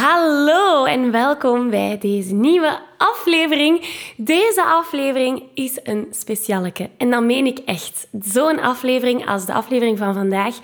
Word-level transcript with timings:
Hallo 0.00 0.84
en 0.84 1.10
welkom 1.10 1.70
bij 1.70 1.98
deze 1.98 2.34
nieuwe 2.34 2.80
aflevering. 2.96 3.84
Deze 4.16 4.64
aflevering 4.64 5.42
is 5.54 5.78
een 5.82 6.06
specialeke 6.10 6.90
en 6.96 7.10
dat 7.10 7.22
meen 7.22 7.46
ik 7.46 7.58
echt. 7.58 8.08
Zo'n 8.20 8.60
aflevering 8.60 9.26
als 9.26 9.46
de 9.46 9.52
aflevering 9.52 9.98
van 9.98 10.14
vandaag 10.14 10.56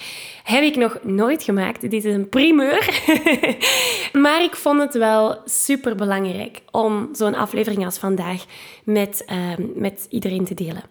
heb 0.42 0.62
ik 0.62 0.76
nog 0.76 0.98
nooit 1.03 1.42
gemaakt. 1.42 1.80
Dit 1.80 1.92
is 1.92 2.04
een 2.04 2.29
primeur. 2.29 3.04
maar 4.22 4.42
ik 4.42 4.56
vond 4.56 4.80
het 4.80 4.95
wel 4.95 5.40
super 5.44 5.96
belangrijk 5.96 6.60
om 6.71 7.08
zo'n 7.12 7.35
aflevering 7.35 7.85
als 7.85 7.99
vandaag 7.99 8.44
met, 8.85 9.24
ehm, 9.26 9.62
met 9.74 10.06
iedereen 10.08 10.44
te 10.44 10.54
delen. 10.54 10.83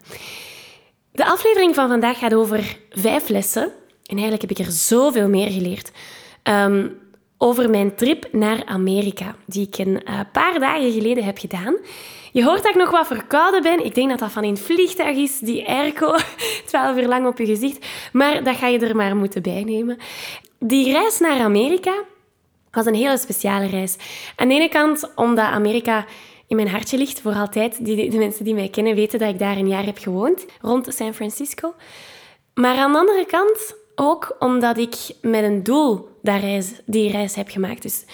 De 1.12 1.24
aflevering 1.24 1.74
van 1.74 1.88
vandaag 1.88 2.18
gaat 2.18 2.34
over 2.34 2.76
vijf 2.90 3.28
lessen. 3.28 3.62
En 4.06 4.18
eigenlijk 4.18 4.40
heb 4.40 4.50
ik 4.50 4.66
er 4.66 4.72
zoveel 4.72 5.28
meer 5.28 5.50
geleerd. 5.50 5.92
Ehm, 6.42 6.86
over 7.42 7.70
mijn 7.70 7.94
trip 7.94 8.28
naar 8.32 8.64
Amerika, 8.64 9.34
die 9.46 9.66
ik 9.66 9.78
een 9.78 10.02
uh, 10.04 10.20
paar 10.32 10.58
dagen 10.58 10.92
geleden 10.92 11.24
heb 11.24 11.38
gedaan. 11.38 11.76
Je 12.32 12.44
hoort 12.44 12.62
dat 12.62 12.70
ik 12.70 12.76
nog 12.76 12.90
wat 12.90 13.06
verkouden 13.06 13.62
ben. 13.62 13.84
Ik 13.84 13.94
denk 13.94 14.08
dat 14.08 14.18
dat 14.18 14.30
van 14.30 14.44
het 14.44 14.60
vliegtuig 14.60 15.16
is, 15.16 15.38
die 15.38 15.68
airco, 15.68 16.16
12 16.66 16.96
uur 16.96 17.08
lang 17.08 17.26
op 17.26 17.38
je 17.38 17.46
gezicht. 17.46 17.86
Maar 18.12 18.44
dat 18.44 18.56
ga 18.56 18.66
je 18.66 18.78
er 18.78 18.96
maar 18.96 19.16
moeten 19.16 19.42
bijnemen. 19.42 19.98
Die 20.58 20.92
reis 20.92 21.18
naar 21.18 21.40
Amerika 21.40 21.94
was 22.70 22.86
een 22.86 22.94
hele 22.94 23.18
speciale 23.18 23.66
reis. 23.66 23.96
Aan 24.36 24.48
de 24.48 24.54
ene 24.54 24.68
kant 24.68 25.12
omdat 25.14 25.44
Amerika 25.44 26.04
in 26.46 26.56
mijn 26.56 26.68
hartje 26.68 26.98
ligt 26.98 27.20
voor 27.20 27.34
altijd. 27.34 27.84
Die, 27.84 28.10
de 28.10 28.18
mensen 28.18 28.44
die 28.44 28.54
mij 28.54 28.68
kennen 28.68 28.94
weten 28.94 29.18
dat 29.18 29.28
ik 29.28 29.38
daar 29.38 29.56
een 29.56 29.68
jaar 29.68 29.84
heb 29.84 29.98
gewoond, 29.98 30.46
rond 30.60 30.94
San 30.94 31.14
Francisco. 31.14 31.74
Maar 32.54 32.76
aan 32.76 32.92
de 32.92 32.98
andere 32.98 33.26
kant 33.26 33.74
ook 33.94 34.36
omdat 34.38 34.78
ik 34.78 34.94
met 35.20 35.44
een 35.44 35.62
doel 35.62 36.08
dat 36.22 36.40
reis, 36.40 36.72
die 36.86 37.10
reis 37.10 37.34
heb 37.34 37.48
gemaakt. 37.48 37.82
Dus 37.82 38.04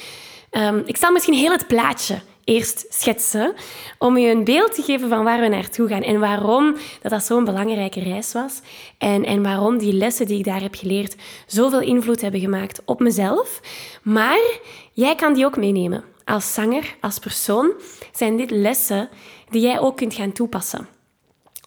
um, 0.51 0.83
ik 0.87 0.97
zal 0.97 1.13
misschien 1.13 1.35
heel 1.35 1.53
het 1.53 1.67
plaatje 1.67 2.21
eerst 2.49 2.87
schetsen, 2.89 3.55
om 3.99 4.19
je 4.19 4.31
een 4.31 4.45
beeld 4.45 4.75
te 4.75 4.83
geven 4.83 5.09
van 5.09 5.25
waar 5.25 5.41
we 5.41 5.49
naartoe 5.49 5.89
gaan 5.89 6.03
en 6.03 6.21
waarom 6.21 6.77
dat, 7.03 7.11
dat 7.11 7.25
zo'n 7.25 7.45
belangrijke 7.45 8.01
reis 8.01 8.33
was 8.33 8.61
en, 8.99 9.25
en 9.25 9.43
waarom 9.43 9.79
die 9.79 9.93
lessen 9.93 10.27
die 10.27 10.39
ik 10.39 10.45
daar 10.45 10.61
heb 10.61 10.75
geleerd 10.75 11.17
zoveel 11.47 11.81
invloed 11.81 12.21
hebben 12.21 12.41
gemaakt 12.41 12.83
op 12.85 13.01
mezelf. 13.01 13.61
Maar 14.03 14.59
jij 14.93 15.15
kan 15.15 15.35
die 15.35 15.45
ook 15.45 15.57
meenemen. 15.57 16.05
Als 16.25 16.55
zanger, 16.55 16.97
als 17.01 17.19
persoon, 17.19 17.73
zijn 18.13 18.37
dit 18.37 18.51
lessen 18.51 19.09
die 19.51 19.61
jij 19.61 19.81
ook 19.81 19.97
kunt 19.97 20.15
gaan 20.15 20.33
toepassen. 20.33 20.89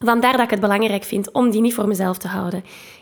Vandaar 0.04 0.32
dat 0.32 0.42
ik 0.42 0.50
het 0.50 0.60
belangrijk 0.60 1.04
vind 1.04 1.32
om 1.32 1.50
die 1.50 1.62
niet 1.62 1.74
voor 1.74 1.88
mezelf 1.88 2.18
te 2.18 2.28
houden 2.28 2.64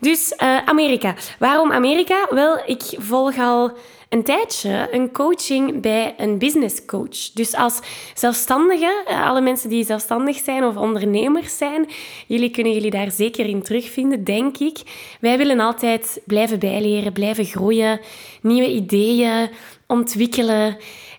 Dus 0.00 0.32
uh, 0.42 0.56
Amerika. 0.64 1.14
Waarom 1.38 1.72
Amerika? 1.72 2.26
Wel, 2.30 2.58
ik 2.66 2.82
volg 2.98 3.38
al 3.38 3.72
een 4.08 4.22
tijdje 4.22 4.88
een 4.90 5.12
coaching 5.12 5.80
bij 5.80 6.14
een 6.16 6.38
business 6.38 6.84
coach. 6.84 7.30
Dus 7.34 7.54
als 7.54 7.80
zelfstandige, 8.14 9.02
eh, 9.06 9.26
alle 9.28 9.40
mensen 9.40 9.68
die 9.68 9.84
zelfstandig 9.84 10.36
zijn 10.36 10.64
of 10.64 10.76
ondernemers 10.76 11.56
zijn, 11.56 11.88
jullie 12.26 12.50
kunnen 12.50 12.72
jullie 12.72 12.90
daar 12.90 13.10
zeker 13.10 13.46
in 13.46 13.62
terugvinden, 13.62 14.24
denk 14.24 14.58
ik. 14.58 14.78
Wij 15.20 15.36
willen 15.38 15.60
altijd 15.60 16.20
blijven 16.24 16.58
bijleren, 16.58 17.12
blijven 17.12 17.44
groeien, 17.44 18.00
nieuwe 18.42 18.70
ideeën 18.70 19.50
ontwikkelen. 19.86 20.76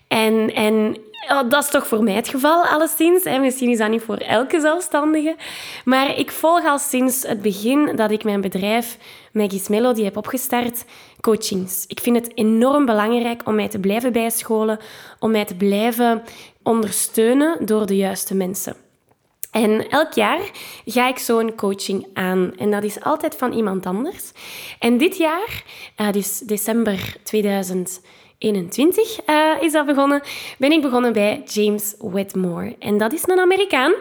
En, 0.08 0.54
en 0.54 0.96
dat 1.28 1.64
is 1.64 1.70
toch 1.70 1.86
voor 1.86 2.02
mij 2.02 2.14
het 2.14 2.28
geval, 2.28 2.64
alleszins. 2.64 3.24
Misschien 3.24 3.70
is 3.70 3.78
dat 3.78 3.90
niet 3.90 4.02
voor 4.02 4.16
elke 4.16 4.60
zelfstandige. 4.60 5.36
Maar 5.84 6.18
ik 6.18 6.30
volg 6.30 6.64
al 6.64 6.78
sinds 6.78 7.22
het 7.22 7.42
begin 7.42 7.96
dat 7.96 8.10
ik 8.10 8.24
mijn 8.24 8.40
bedrijf 8.40 8.98
Maggie's 9.32 9.68
Melody 9.68 10.02
heb 10.02 10.16
opgestart, 10.16 10.84
coachings. 11.20 11.84
Ik 11.86 12.00
vind 12.00 12.16
het 12.16 12.36
enorm 12.36 12.86
belangrijk 12.86 13.46
om 13.46 13.54
mij 13.54 13.68
te 13.68 13.78
blijven 13.78 14.12
bijscholen, 14.12 14.78
om 15.18 15.30
mij 15.30 15.44
te 15.44 15.54
blijven 15.54 16.22
ondersteunen 16.62 17.66
door 17.66 17.86
de 17.86 17.96
juiste 17.96 18.34
mensen. 18.34 18.76
En 19.50 19.88
elk 19.88 20.12
jaar 20.12 20.50
ga 20.84 21.08
ik 21.08 21.18
zo'n 21.18 21.54
coaching 21.54 22.06
aan. 22.14 22.52
En 22.56 22.70
dat 22.70 22.82
is 22.82 23.00
altijd 23.00 23.36
van 23.36 23.52
iemand 23.52 23.86
anders. 23.86 24.32
En 24.78 24.98
dit 24.98 25.16
jaar, 25.16 25.64
uh, 25.96 26.12
dus 26.12 26.38
december 26.38 27.16
2020, 27.22 28.10
21 28.40 29.20
uh, 29.26 29.62
is 29.62 29.72
dat 29.72 29.86
begonnen, 29.86 30.22
ben 30.58 30.72
ik 30.72 30.82
begonnen 30.82 31.12
bij 31.12 31.42
James 31.46 31.94
Wedmore. 31.98 32.76
En 32.78 32.98
dat 32.98 33.12
is 33.12 33.22
een 33.26 33.38
Amerikaan. 33.38 33.92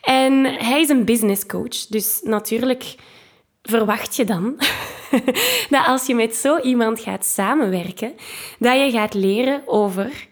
En 0.00 0.44
hij 0.44 0.80
is 0.80 0.88
een 0.88 1.04
business 1.04 1.46
coach. 1.46 1.86
Dus 1.88 2.20
natuurlijk 2.24 2.94
verwacht 3.62 4.16
je 4.16 4.24
dan 4.24 4.58
dat 5.70 5.86
als 5.86 6.06
je 6.06 6.14
met 6.14 6.34
zo 6.34 6.58
iemand 6.58 7.00
gaat 7.00 7.26
samenwerken, 7.26 8.12
dat 8.58 8.78
je 8.78 8.90
gaat 8.90 9.14
leren 9.14 9.62
over 9.66 10.28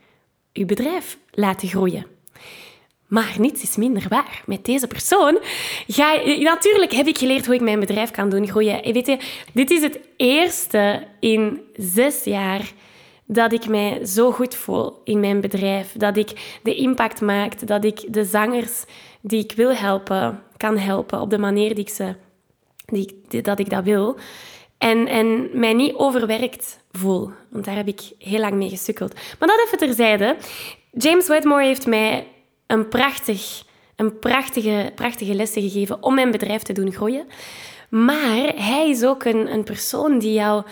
je 0.52 0.64
bedrijf 0.64 1.18
laten 1.30 1.68
groeien. 1.68 2.06
Maar 3.06 3.34
niets 3.38 3.62
is 3.62 3.76
minder 3.76 4.06
waar. 4.08 4.42
Met 4.46 4.64
deze 4.64 4.86
persoon 4.86 5.38
ga 5.86 6.12
je... 6.12 6.38
Natuurlijk 6.38 6.92
heb 6.92 7.06
ik 7.06 7.18
geleerd 7.18 7.46
hoe 7.46 7.54
ik 7.54 7.60
mijn 7.60 7.80
bedrijf 7.80 8.10
kan 8.10 8.28
doen 8.28 8.48
groeien. 8.48 8.92
Weet 8.92 9.06
je, 9.06 9.18
dit 9.52 9.70
is 9.70 9.82
het 9.82 10.00
eerste 10.16 11.06
in 11.20 11.60
zes 11.76 12.24
jaar 12.24 12.72
dat 13.32 13.52
ik 13.52 13.68
mij 13.68 14.06
zo 14.06 14.32
goed 14.32 14.54
voel 14.54 15.00
in 15.04 15.20
mijn 15.20 15.40
bedrijf. 15.40 15.92
Dat 15.96 16.16
ik 16.16 16.58
de 16.62 16.74
impact 16.74 17.20
maak, 17.20 17.66
dat 17.66 17.84
ik 17.84 18.12
de 18.12 18.24
zangers 18.24 18.84
die 19.20 19.44
ik 19.44 19.52
wil 19.52 19.74
helpen, 19.74 20.42
kan 20.56 20.78
helpen 20.78 21.20
op 21.20 21.30
de 21.30 21.38
manier 21.38 21.74
die 21.74 21.84
ik 21.84 21.88
ze, 21.88 22.14
die, 22.86 23.42
dat 23.42 23.58
ik 23.58 23.70
dat 23.70 23.84
wil. 23.84 24.16
En, 24.78 25.06
en 25.06 25.48
mij 25.52 25.72
niet 25.72 25.94
overwerkt 25.94 26.80
voel. 26.92 27.30
Want 27.50 27.64
daar 27.64 27.76
heb 27.76 27.88
ik 27.88 28.00
heel 28.18 28.40
lang 28.40 28.54
mee 28.54 28.68
gesukkeld. 28.68 29.14
Maar 29.38 29.48
dat 29.48 29.62
even 29.66 29.78
terzijde. 29.78 30.36
James 30.92 31.28
Wedmore 31.28 31.64
heeft 31.64 31.86
mij 31.86 32.26
een, 32.66 32.88
prachtig, 32.88 33.62
een 33.96 34.18
prachtige, 34.18 34.92
prachtige 34.94 35.34
lessen 35.34 35.62
gegeven 35.62 36.02
om 36.02 36.14
mijn 36.14 36.30
bedrijf 36.30 36.62
te 36.62 36.72
doen 36.72 36.92
groeien. 36.92 37.26
Maar 37.88 38.52
hij 38.54 38.88
is 38.88 39.04
ook 39.04 39.24
een, 39.24 39.52
een 39.52 39.64
persoon 39.64 40.18
die 40.18 40.32
jou 40.32 40.64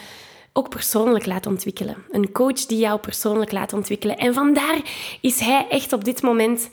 ook 0.58 0.68
persoonlijk 0.68 1.26
laat 1.26 1.46
ontwikkelen. 1.46 1.96
Een 2.10 2.32
coach 2.32 2.66
die 2.66 2.78
jou 2.78 3.00
persoonlijk 3.00 3.52
laat 3.52 3.72
ontwikkelen. 3.72 4.16
En 4.16 4.34
vandaar 4.34 4.80
is 5.20 5.40
hij 5.40 5.66
echt 5.68 5.92
op 5.92 6.04
dit 6.04 6.22
moment 6.22 6.68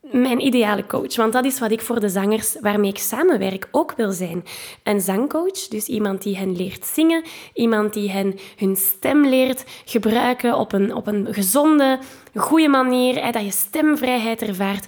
mijn 0.00 0.46
ideale 0.46 0.86
coach. 0.86 1.16
Want 1.16 1.32
dat 1.32 1.44
is 1.44 1.58
wat 1.58 1.70
ik 1.70 1.80
voor 1.80 2.00
de 2.00 2.08
zangers 2.08 2.56
waarmee 2.60 2.90
ik 2.90 2.98
samenwerk 2.98 3.68
ook 3.70 3.92
wil 3.96 4.12
zijn. 4.12 4.44
Een 4.82 5.00
zangcoach, 5.00 5.68
dus 5.68 5.86
iemand 5.86 6.22
die 6.22 6.36
hen 6.36 6.56
leert 6.56 6.86
zingen, 6.86 7.24
iemand 7.54 7.92
die 7.92 8.10
hen 8.10 8.38
hun 8.56 8.76
stem 8.76 9.26
leert 9.26 9.64
gebruiken 9.84 10.54
op 10.54 10.72
een, 10.72 10.94
op 10.94 11.06
een 11.06 11.26
gezonde, 11.30 11.98
goede 12.34 12.68
manier, 12.68 13.32
dat 13.32 13.44
je 13.44 13.50
stemvrijheid 13.50 14.42
ervaart. 14.42 14.86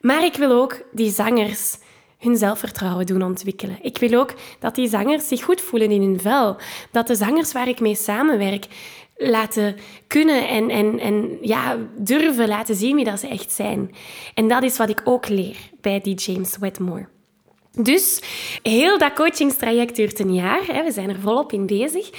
Maar 0.00 0.24
ik 0.24 0.34
wil 0.34 0.52
ook 0.52 0.82
die 0.92 1.10
zangers 1.10 1.76
hun 2.18 2.36
zelfvertrouwen 2.36 3.06
doen 3.06 3.22
ontwikkelen. 3.22 3.78
Ik 3.82 3.98
wil 3.98 4.20
ook 4.20 4.34
dat 4.58 4.74
die 4.74 4.88
zangers 4.88 5.28
zich 5.28 5.42
goed 5.42 5.60
voelen 5.60 5.90
in 5.90 6.02
hun 6.02 6.20
vel. 6.20 6.56
Dat 6.90 7.06
de 7.06 7.14
zangers 7.14 7.52
waar 7.52 7.68
ik 7.68 7.80
mee 7.80 7.94
samenwerk 7.94 8.66
laten 9.16 9.76
kunnen 10.06 10.48
en, 10.48 10.70
en, 10.70 10.98
en 10.98 11.38
ja, 11.40 11.76
durven 11.96 12.48
laten 12.48 12.74
zien 12.74 12.96
wie 12.96 13.04
dat 13.04 13.20
ze 13.20 13.28
echt 13.28 13.52
zijn. 13.52 13.94
En 14.34 14.48
dat 14.48 14.62
is 14.62 14.76
wat 14.76 14.88
ik 14.88 15.00
ook 15.04 15.28
leer 15.28 15.56
bij 15.80 16.00
die 16.00 16.14
James 16.14 16.56
Wedmore. 16.56 17.08
Dus 17.72 18.22
heel 18.62 18.98
dat 18.98 19.12
coachingstraject 19.12 19.96
duurt 19.96 20.18
een 20.18 20.34
jaar. 20.34 20.66
Hè. 20.66 20.84
We 20.84 20.92
zijn 20.92 21.08
er 21.08 21.20
volop 21.20 21.52
in 21.52 21.66
bezig. 21.66 22.10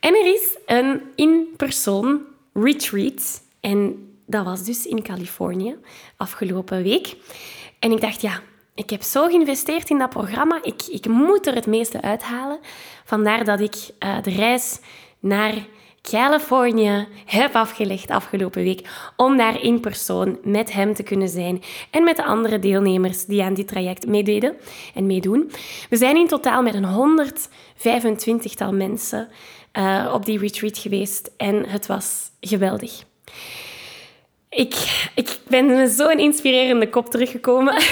En 0.00 0.14
er 0.14 0.34
is 0.34 0.58
een 0.66 1.00
in-persoon 1.14 2.20
retreat. 2.52 3.42
En 3.60 4.08
dat 4.26 4.44
was 4.44 4.64
dus 4.64 4.86
in 4.86 5.02
Californië 5.02 5.76
afgelopen 6.16 6.82
week. 6.82 7.16
En 7.78 7.92
ik 7.92 8.00
dacht, 8.00 8.20
ja, 8.20 8.40
ik 8.76 8.90
heb 8.90 9.02
zo 9.02 9.26
geïnvesteerd 9.26 9.90
in 9.90 9.98
dat 9.98 10.10
programma. 10.10 10.58
Ik, 10.62 10.82
ik 10.86 11.06
moet 11.08 11.46
er 11.46 11.54
het 11.54 11.66
meeste 11.66 12.02
uithalen. 12.02 12.58
Vandaar 13.04 13.44
dat 13.44 13.60
ik 13.60 13.74
uh, 13.74 14.22
de 14.22 14.30
reis 14.30 14.78
naar 15.18 15.54
Californië 16.02 17.08
heb 17.24 17.54
afgelegd 17.54 18.10
afgelopen 18.10 18.62
week 18.62 18.88
om 19.16 19.36
daar 19.36 19.62
in 19.62 19.80
persoon 19.80 20.38
met 20.42 20.72
hem 20.72 20.94
te 20.94 21.02
kunnen 21.02 21.28
zijn 21.28 21.62
en 21.90 22.04
met 22.04 22.16
de 22.16 22.24
andere 22.24 22.58
deelnemers 22.58 23.24
die 23.24 23.42
aan 23.42 23.54
dit 23.54 23.68
traject 23.68 24.06
meededen 24.06 24.56
en 24.94 25.06
meedoen. 25.06 25.50
We 25.88 25.96
zijn 25.96 26.16
in 26.16 26.26
totaal 26.26 26.62
met 26.62 26.74
een 26.74 27.20
125-tal 27.78 28.72
mensen 28.72 29.28
uh, 29.72 30.10
op 30.14 30.24
die 30.24 30.38
retreat 30.38 30.78
geweest 30.78 31.30
en 31.36 31.68
het 31.68 31.86
was 31.86 32.30
geweldig. 32.40 33.04
Ik, 34.48 34.74
ik 35.14 35.38
ben 35.48 35.88
zo'n 35.88 36.18
inspirerende 36.18 36.88
kop 36.88 37.10
teruggekomen. 37.10 37.74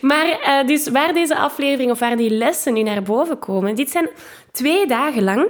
maar 0.00 0.26
uh, 0.26 0.66
dus 0.66 0.88
waar 0.88 1.12
deze 1.12 1.36
aflevering 1.36 1.90
of 1.90 1.98
waar 1.98 2.16
die 2.16 2.30
lessen 2.30 2.72
nu 2.72 2.82
naar 2.82 3.02
boven 3.02 3.38
komen, 3.38 3.74
dit 3.74 3.90
zijn 3.90 4.08
twee 4.52 4.86
dagen 4.86 5.22
lang 5.22 5.48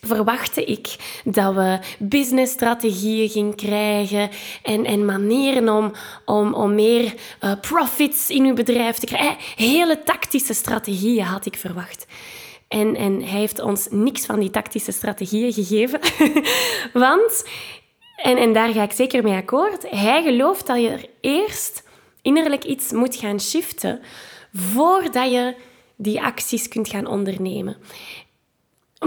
verwachtte 0.00 0.64
ik 0.64 0.96
dat 1.24 1.54
we 1.54 1.78
businessstrategieën 1.98 3.28
gingen 3.28 3.54
krijgen 3.54 4.30
en, 4.62 4.84
en 4.84 5.04
manieren 5.04 5.68
om, 5.68 5.92
om, 6.24 6.54
om 6.54 6.74
meer 6.74 7.14
uh, 7.44 7.52
profits 7.60 8.30
in 8.30 8.44
uw 8.44 8.54
bedrijf 8.54 8.96
te 8.96 9.06
krijgen. 9.06 9.36
Hele 9.56 10.02
tactische 10.02 10.54
strategieën 10.54 11.24
had 11.24 11.46
ik 11.46 11.56
verwacht. 11.56 12.06
En, 12.68 12.96
en 12.96 13.22
hij 13.22 13.38
heeft 13.38 13.60
ons 13.60 13.86
niks 13.90 14.26
van 14.26 14.40
die 14.40 14.50
tactische 14.50 14.92
strategieën 14.92 15.52
gegeven. 15.52 16.00
Want, 16.92 17.44
en, 18.22 18.36
en 18.36 18.52
daar 18.52 18.72
ga 18.72 18.82
ik 18.82 18.92
zeker 18.92 19.22
mee 19.22 19.36
akkoord, 19.36 19.90
hij 19.90 20.22
gelooft 20.22 20.66
dat 20.66 20.80
je 20.80 20.88
er 20.88 21.06
eerst 21.20 21.88
innerlijk 22.22 22.64
iets 22.64 22.92
moet 22.92 23.16
gaan 23.16 23.40
shiften 23.40 24.00
voordat 24.54 25.30
je 25.30 25.54
die 25.96 26.22
acties 26.22 26.68
kunt 26.68 26.88
gaan 26.88 27.06
ondernemen 27.06 27.76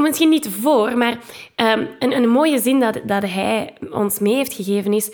misschien 0.02 0.30
niet 0.30 0.50
voor, 0.50 0.98
maar 0.98 1.12
um, 1.56 1.88
een, 2.00 2.16
een 2.16 2.30
mooie 2.30 2.60
zin 2.60 2.80
dat, 2.80 3.00
dat 3.06 3.24
hij 3.24 3.74
ons 3.92 4.20
mee 4.20 4.36
heeft 4.36 4.54
gegeven 4.54 4.94
is: 4.94 5.12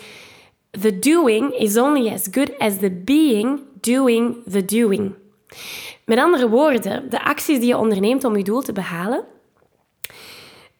The 0.70 0.98
doing 0.98 1.52
is 1.52 1.76
only 1.76 2.12
as 2.12 2.28
good 2.30 2.58
as 2.58 2.78
the 2.78 2.90
being 2.90 3.60
doing 3.80 4.36
the 4.50 4.64
doing. 4.64 5.14
Met 6.04 6.18
andere 6.18 6.48
woorden, 6.48 7.10
de 7.10 7.24
acties 7.24 7.58
die 7.58 7.68
je 7.68 7.76
onderneemt 7.76 8.24
om 8.24 8.36
je 8.36 8.44
doel 8.44 8.60
te 8.60 8.72
behalen, 8.72 9.24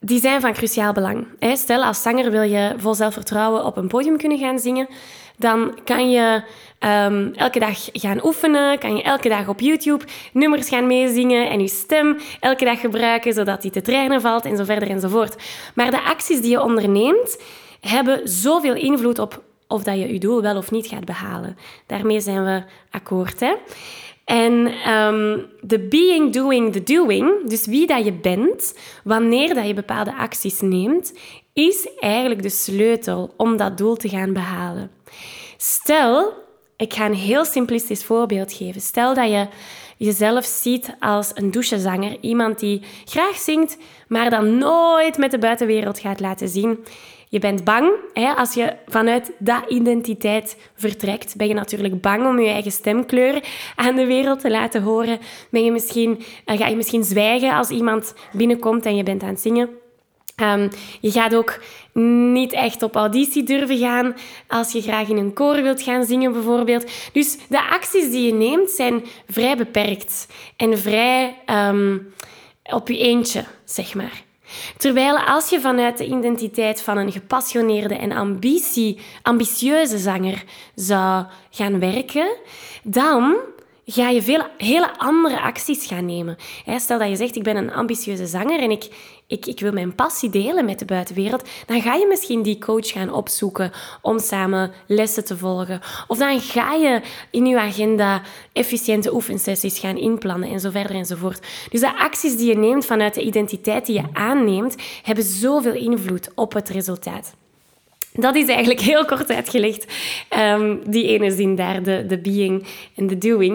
die 0.01 0.21
zijn 0.21 0.41
van 0.41 0.53
cruciaal 0.53 0.93
belang. 0.93 1.27
Stel, 1.55 1.85
als 1.85 2.03
zanger 2.03 2.31
wil 2.31 2.43
je 2.43 2.75
vol 2.77 2.95
zelfvertrouwen 2.95 3.65
op 3.65 3.77
een 3.77 3.89
podium 3.89 4.17
kunnen 4.17 4.39
gaan 4.39 4.59
zingen, 4.59 4.89
dan 5.37 5.79
kan 5.85 6.11
je 6.11 6.43
um, 6.81 7.33
elke 7.35 7.59
dag 7.59 7.89
gaan 7.93 8.25
oefenen, 8.25 8.79
kan 8.79 8.97
je 8.97 9.03
elke 9.03 9.29
dag 9.29 9.49
op 9.49 9.61
YouTube 9.61 10.05
nummers 10.33 10.69
gaan 10.69 10.87
meezingen 10.87 11.51
en 11.51 11.61
je 11.61 11.69
stem 11.69 12.19
elke 12.41 12.65
dag 12.65 12.81
gebruiken 12.81 13.33
zodat 13.33 13.63
die 13.63 13.71
te 13.71 13.81
trainen 13.81 14.21
valt 14.21 14.45
en 14.45 14.57
zo 14.57 14.65
verder 14.65 14.89
enzovoort. 14.89 15.43
Maar 15.75 15.91
de 15.91 16.03
acties 16.03 16.41
die 16.41 16.51
je 16.51 16.63
onderneemt 16.63 17.39
hebben 17.81 18.29
zoveel 18.29 18.75
invloed 18.75 19.19
op 19.19 19.43
of 19.69 19.83
dat 19.83 19.95
je 19.95 20.13
je 20.13 20.19
doel 20.19 20.43
wel 20.43 20.57
of 20.57 20.71
niet 20.71 20.87
gaat 20.87 21.05
behalen. 21.05 21.57
Daarmee 21.87 22.21
zijn 22.21 22.45
we 22.45 22.63
akkoord. 22.91 23.41
Hè? 23.41 23.55
En 24.31 24.65
de 25.61 25.79
being, 25.79 26.33
doing, 26.33 26.73
the 26.73 26.83
doing, 26.83 27.49
dus 27.49 27.67
wie 27.67 27.87
dat 27.87 28.05
je 28.05 28.13
bent, 28.13 28.75
wanneer 29.05 29.55
dat 29.55 29.67
je 29.67 29.75
bepaalde 29.75 30.15
acties 30.15 30.61
neemt, 30.61 31.13
is 31.53 31.89
eigenlijk 31.99 32.43
de 32.43 32.49
sleutel 32.49 33.35
om 33.37 33.57
dat 33.57 33.79
doel 33.79 33.97
te 33.97 34.09
gaan 34.09 34.33
behalen. 34.33 34.91
Stel, 35.57 36.33
ik 36.77 36.95
ga 36.95 37.07
een 37.07 37.15
heel 37.15 37.45
simplistisch 37.45 38.05
voorbeeld 38.05 38.53
geven. 38.53 38.81
Stel 38.81 39.15
dat 39.15 39.31
je 39.31 39.47
jezelf 39.97 40.45
ziet 40.45 40.97
als 41.01 41.31
een 41.35 41.51
douchezanger, 41.51 42.17
iemand 42.21 42.59
die 42.59 42.83
graag 43.05 43.37
zingt, 43.37 43.77
maar 44.09 44.31
dan 44.31 44.59
nooit 44.59 45.19
met 45.19 45.31
de 45.31 45.39
buitenwereld 45.39 45.99
gaat 45.99 46.21
laten 46.21 46.49
zien. 46.49 46.79
Je 47.31 47.39
bent 47.39 47.65
bang. 47.65 47.91
Hè? 48.13 48.33
Als 48.33 48.55
je 48.55 48.77
vanuit 48.87 49.33
dat 49.39 49.63
identiteit 49.69 50.57
vertrekt, 50.75 51.37
ben 51.37 51.49
je 51.49 51.55
natuurlijk 51.55 52.01
bang 52.01 52.27
om 52.27 52.41
je 52.41 52.49
eigen 52.49 52.73
stemkleur 52.73 53.45
aan 53.77 53.97
de 53.97 54.07
wereld 54.07 54.41
te 54.41 54.51
laten 54.51 54.83
horen. 54.83 55.19
Ben 55.51 55.65
je 55.65 55.73
misschien, 55.73 56.23
eh, 56.45 56.59
ga 56.59 56.67
je 56.67 56.77
misschien 56.77 57.05
zwijgen 57.05 57.55
als 57.55 57.69
iemand 57.69 58.15
binnenkomt 58.33 58.87
en 58.87 58.97
je 58.97 59.03
bent 59.03 59.23
aan 59.23 59.29
het 59.29 59.41
zingen. 59.41 59.69
Um, 60.43 60.69
je 61.01 61.11
gaat 61.11 61.35
ook 61.35 61.59
niet 62.33 62.53
echt 62.53 62.83
op 62.83 62.97
auditie 62.97 63.43
durven 63.43 63.79
gaan 63.79 64.15
als 64.49 64.73
je 64.73 64.83
graag 64.83 65.09
in 65.09 65.17
een 65.17 65.33
koor 65.33 65.63
wilt 65.63 65.83
gaan 65.83 66.05
zingen, 66.05 66.33
bijvoorbeeld. 66.33 66.91
Dus 67.13 67.39
de 67.49 67.69
acties 67.71 68.11
die 68.11 68.27
je 68.27 68.33
neemt 68.33 68.71
zijn 68.71 69.05
vrij 69.29 69.57
beperkt 69.57 70.27
en 70.57 70.79
vrij 70.79 71.37
um, 71.47 72.13
op 72.63 72.89
je 72.89 72.99
eentje, 72.99 73.45
zeg 73.65 73.95
maar. 73.95 74.29
Terwijl 74.77 75.19
als 75.19 75.51
je 75.51 75.61
vanuit 75.61 75.99
de 75.99 76.07
identiteit 76.07 76.83
van 76.83 76.97
een 76.97 77.13
gepassioneerde 77.13 77.95
en 77.95 78.13
ambitie, 78.13 78.99
ambitieuze 79.23 79.99
zanger 79.99 80.45
zou 80.75 81.25
gaan 81.51 81.79
werken, 81.79 82.37
dan 82.83 83.37
ga 83.87 84.09
je 84.09 84.23
veel, 84.23 84.47
hele 84.57 84.99
andere 84.99 85.41
acties 85.41 85.87
gaan 85.87 86.07
nemen. 86.07 86.37
Stel 86.77 86.99
dat 86.99 87.09
je 87.09 87.17
zegt, 87.17 87.37
ik 87.37 87.43
ben 87.43 87.57
een 87.57 87.73
ambitieuze 87.73 88.27
zanger 88.27 88.61
en 88.61 88.71
ik, 88.71 88.89
ik, 89.31 89.47
ik 89.47 89.61
wil 89.61 89.73
mijn 89.73 89.95
passie 89.95 90.31
delen 90.31 90.65
met 90.65 90.79
de 90.79 90.85
buitenwereld, 90.85 91.49
dan 91.67 91.83
ga 91.83 91.95
je 91.95 92.07
misschien 92.07 92.43
die 92.43 92.59
coach 92.59 92.89
gaan 92.89 93.13
opzoeken 93.13 93.73
om 94.03 94.19
samen 94.19 94.73
lessen 94.87 95.25
te 95.25 95.37
volgen. 95.37 95.81
Of 96.07 96.19
dan 96.19 96.41
ga 96.41 96.73
je 96.73 97.01
in 97.31 97.47
je 97.47 97.61
agenda 97.61 98.23
efficiënte 98.53 99.15
oefensessies 99.15 99.79
gaan 99.79 99.97
inplannen 99.97 100.51
en 100.51 100.61
zo 100.61 100.71
verder 100.71 100.97
enzovoort. 100.97 101.47
Dus 101.71 101.81
de 101.81 101.99
acties 101.99 102.37
die 102.37 102.49
je 102.49 102.57
neemt 102.57 102.87
vanuit 102.87 103.15
de 103.15 103.23
identiteit 103.23 103.87
die 103.87 103.95
je 103.95 104.09
aanneemt, 104.13 104.77
hebben 105.03 105.25
zoveel 105.25 105.75
invloed 105.75 106.31
op 106.35 106.53
het 106.53 106.69
resultaat. 106.69 107.35
Dat 108.13 108.37
is 108.37 108.47
eigenlijk 108.47 108.81
heel 108.81 109.05
kort 109.05 109.31
uitgelegd, 109.31 109.87
um, 110.39 110.91
die 110.91 111.07
ene 111.07 111.31
zin 111.31 111.57
daar, 111.57 111.83
de, 111.83 112.07
de 112.07 112.19
being 112.19 112.67
en 112.97 113.07
de 113.07 113.19
doing. 113.19 113.53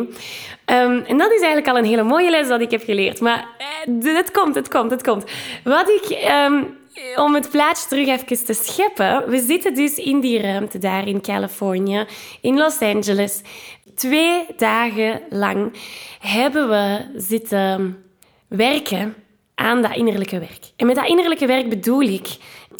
Um, 0.66 1.04
en 1.08 1.18
dat 1.18 1.32
is 1.32 1.42
eigenlijk 1.42 1.68
al 1.68 1.78
een 1.78 1.86
hele 1.86 2.04
mooie 2.04 2.30
les 2.30 2.48
dat 2.48 2.62
ik 2.62 2.72
heb 2.72 2.84
geleerd. 2.84 3.20
Maar 3.20 3.48
uh, 3.88 4.16
het 4.16 4.32
komt, 4.32 4.56
het 4.56 4.70
komt, 4.70 4.92
het 4.92 5.04
komt. 5.04 5.24
Wat 5.64 5.90
ik... 5.90 6.28
Um, 6.50 6.84
om 7.16 7.34
het 7.34 7.50
plaatje 7.50 7.88
terug 7.88 8.08
even 8.08 8.46
te 8.46 8.54
scheppen. 8.54 9.30
We 9.30 9.40
zitten 9.40 9.74
dus 9.74 9.96
in 9.96 10.20
die 10.20 10.42
ruimte 10.42 10.78
daar 10.78 11.08
in 11.08 11.22
Californië, 11.22 12.06
in 12.42 12.58
Los 12.58 12.80
Angeles. 12.80 13.42
Twee 13.96 14.46
dagen 14.58 15.22
lang 15.30 15.74
hebben 16.20 16.70
we 16.70 17.06
zitten 17.16 18.04
werken 18.48 19.16
aan 19.56 19.82
dat 19.82 19.96
innerlijke 19.96 20.40
werk. 20.40 20.72
En 20.76 20.86
met 20.86 20.96
dat 20.96 21.08
innerlijke 21.08 21.46
werk 21.46 21.70
bedoel 21.70 22.02
ik 22.02 22.28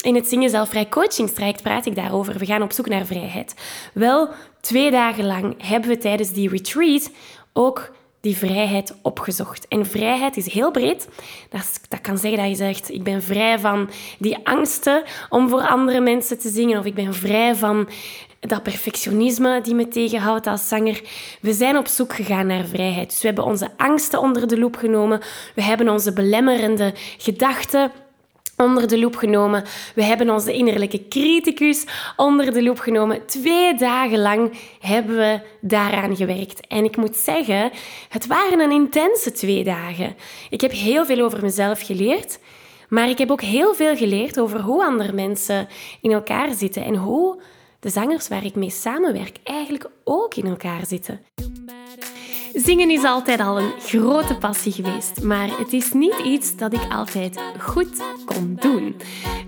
in 0.06 0.14
het 0.14 0.28
Zingen 0.28 0.50
Zelfvrij 0.50 0.88
Coachingstraject 0.88 1.62
praat 1.62 1.86
ik 1.86 1.94
daarover. 1.94 2.38
We 2.38 2.46
gaan 2.46 2.62
op 2.62 2.72
zoek 2.72 2.88
naar 2.88 3.06
vrijheid. 3.06 3.54
Wel, 3.94 4.28
twee 4.60 4.90
dagen 4.90 5.26
lang 5.26 5.54
hebben 5.66 5.90
we 5.90 5.98
tijdens 5.98 6.32
die 6.32 6.48
retreat 6.48 7.10
ook 7.52 7.94
die 8.20 8.36
vrijheid 8.36 8.94
opgezocht. 9.02 9.68
En 9.68 9.86
vrijheid 9.86 10.36
is 10.36 10.52
heel 10.52 10.70
breed. 10.70 11.08
Dat, 11.50 11.80
dat, 11.88 12.00
kan 12.00 12.18
zeggen 12.18 12.38
dat 12.38 12.48
je 12.48 12.54
zegt, 12.54 12.90
ik 12.90 13.02
ben 13.02 13.22
vrij 13.22 13.58
van 13.58 13.90
die 14.18 14.38
angsten 14.46 15.02
om 15.28 15.48
voor 15.48 15.60
andere 15.60 16.00
mensen 16.00 16.38
te 16.38 16.48
zingen. 16.48 16.78
Of 16.78 16.84
ik 16.84 16.94
ben 16.94 17.14
vrij 17.14 17.54
van 17.54 17.88
dat 18.40 18.62
perfectionisme 18.62 19.60
die 19.60 19.74
me 19.74 19.88
tegenhoudt 19.88 20.46
als 20.46 20.68
zanger. 20.68 21.02
We 21.40 21.52
zijn 21.52 21.76
op 21.76 21.86
zoek 21.86 22.14
gegaan 22.14 22.46
naar 22.46 22.64
vrijheid. 22.64 23.08
Dus 23.08 23.20
we 23.20 23.26
hebben 23.26 23.44
onze 23.44 23.70
angsten 23.76 24.20
onder 24.20 24.48
de 24.48 24.58
loep 24.58 24.76
genomen. 24.76 25.20
We 25.54 25.62
hebben 25.62 25.88
onze 25.88 26.12
belemmerende 26.12 26.94
gedachten 27.18 27.92
onder 28.56 28.88
de 28.88 28.98
loep 28.98 29.16
genomen. 29.16 29.64
We 29.94 30.02
hebben 30.02 30.30
onze 30.30 30.52
innerlijke 30.52 31.08
criticus 31.08 31.84
onder 32.16 32.52
de 32.52 32.62
loep 32.62 32.78
genomen. 32.78 33.26
Twee 33.26 33.74
dagen 33.74 34.18
lang 34.18 34.58
hebben 34.80 35.16
we 35.16 35.40
daaraan 35.60 36.16
gewerkt. 36.16 36.66
En 36.66 36.84
ik 36.84 36.96
moet 36.96 37.16
zeggen, 37.16 37.70
het 38.08 38.26
waren 38.26 38.60
een 38.60 38.70
intense 38.70 39.32
twee 39.32 39.64
dagen. 39.64 40.16
Ik 40.50 40.60
heb 40.60 40.72
heel 40.72 41.06
veel 41.06 41.24
over 41.24 41.42
mezelf 41.42 41.80
geleerd. 41.80 42.38
Maar 42.88 43.08
ik 43.08 43.18
heb 43.18 43.30
ook 43.30 43.42
heel 43.42 43.74
veel 43.74 43.96
geleerd 43.96 44.40
over 44.40 44.60
hoe 44.60 44.84
andere 44.84 45.12
mensen 45.12 45.68
in 46.00 46.12
elkaar 46.12 46.54
zitten 46.54 46.84
en 46.84 46.96
hoe 46.96 47.40
de 47.80 47.88
zangers 47.88 48.28
waar 48.28 48.44
ik 48.44 48.54
mee 48.54 48.70
samenwerk 48.70 49.36
eigenlijk 49.44 49.90
ook 50.04 50.34
in 50.34 50.46
elkaar 50.46 50.86
zitten. 50.86 51.20
Zingen 52.64 52.90
is 52.90 53.04
altijd 53.04 53.40
al 53.40 53.58
een 53.58 53.72
grote 53.78 54.36
passie 54.36 54.72
geweest, 54.72 55.22
maar 55.22 55.58
het 55.58 55.72
is 55.72 55.92
niet 55.92 56.18
iets 56.24 56.56
dat 56.56 56.72
ik 56.72 56.92
altijd 56.92 57.40
goed 57.58 58.02
kon 58.24 58.56
doen. 58.60 58.96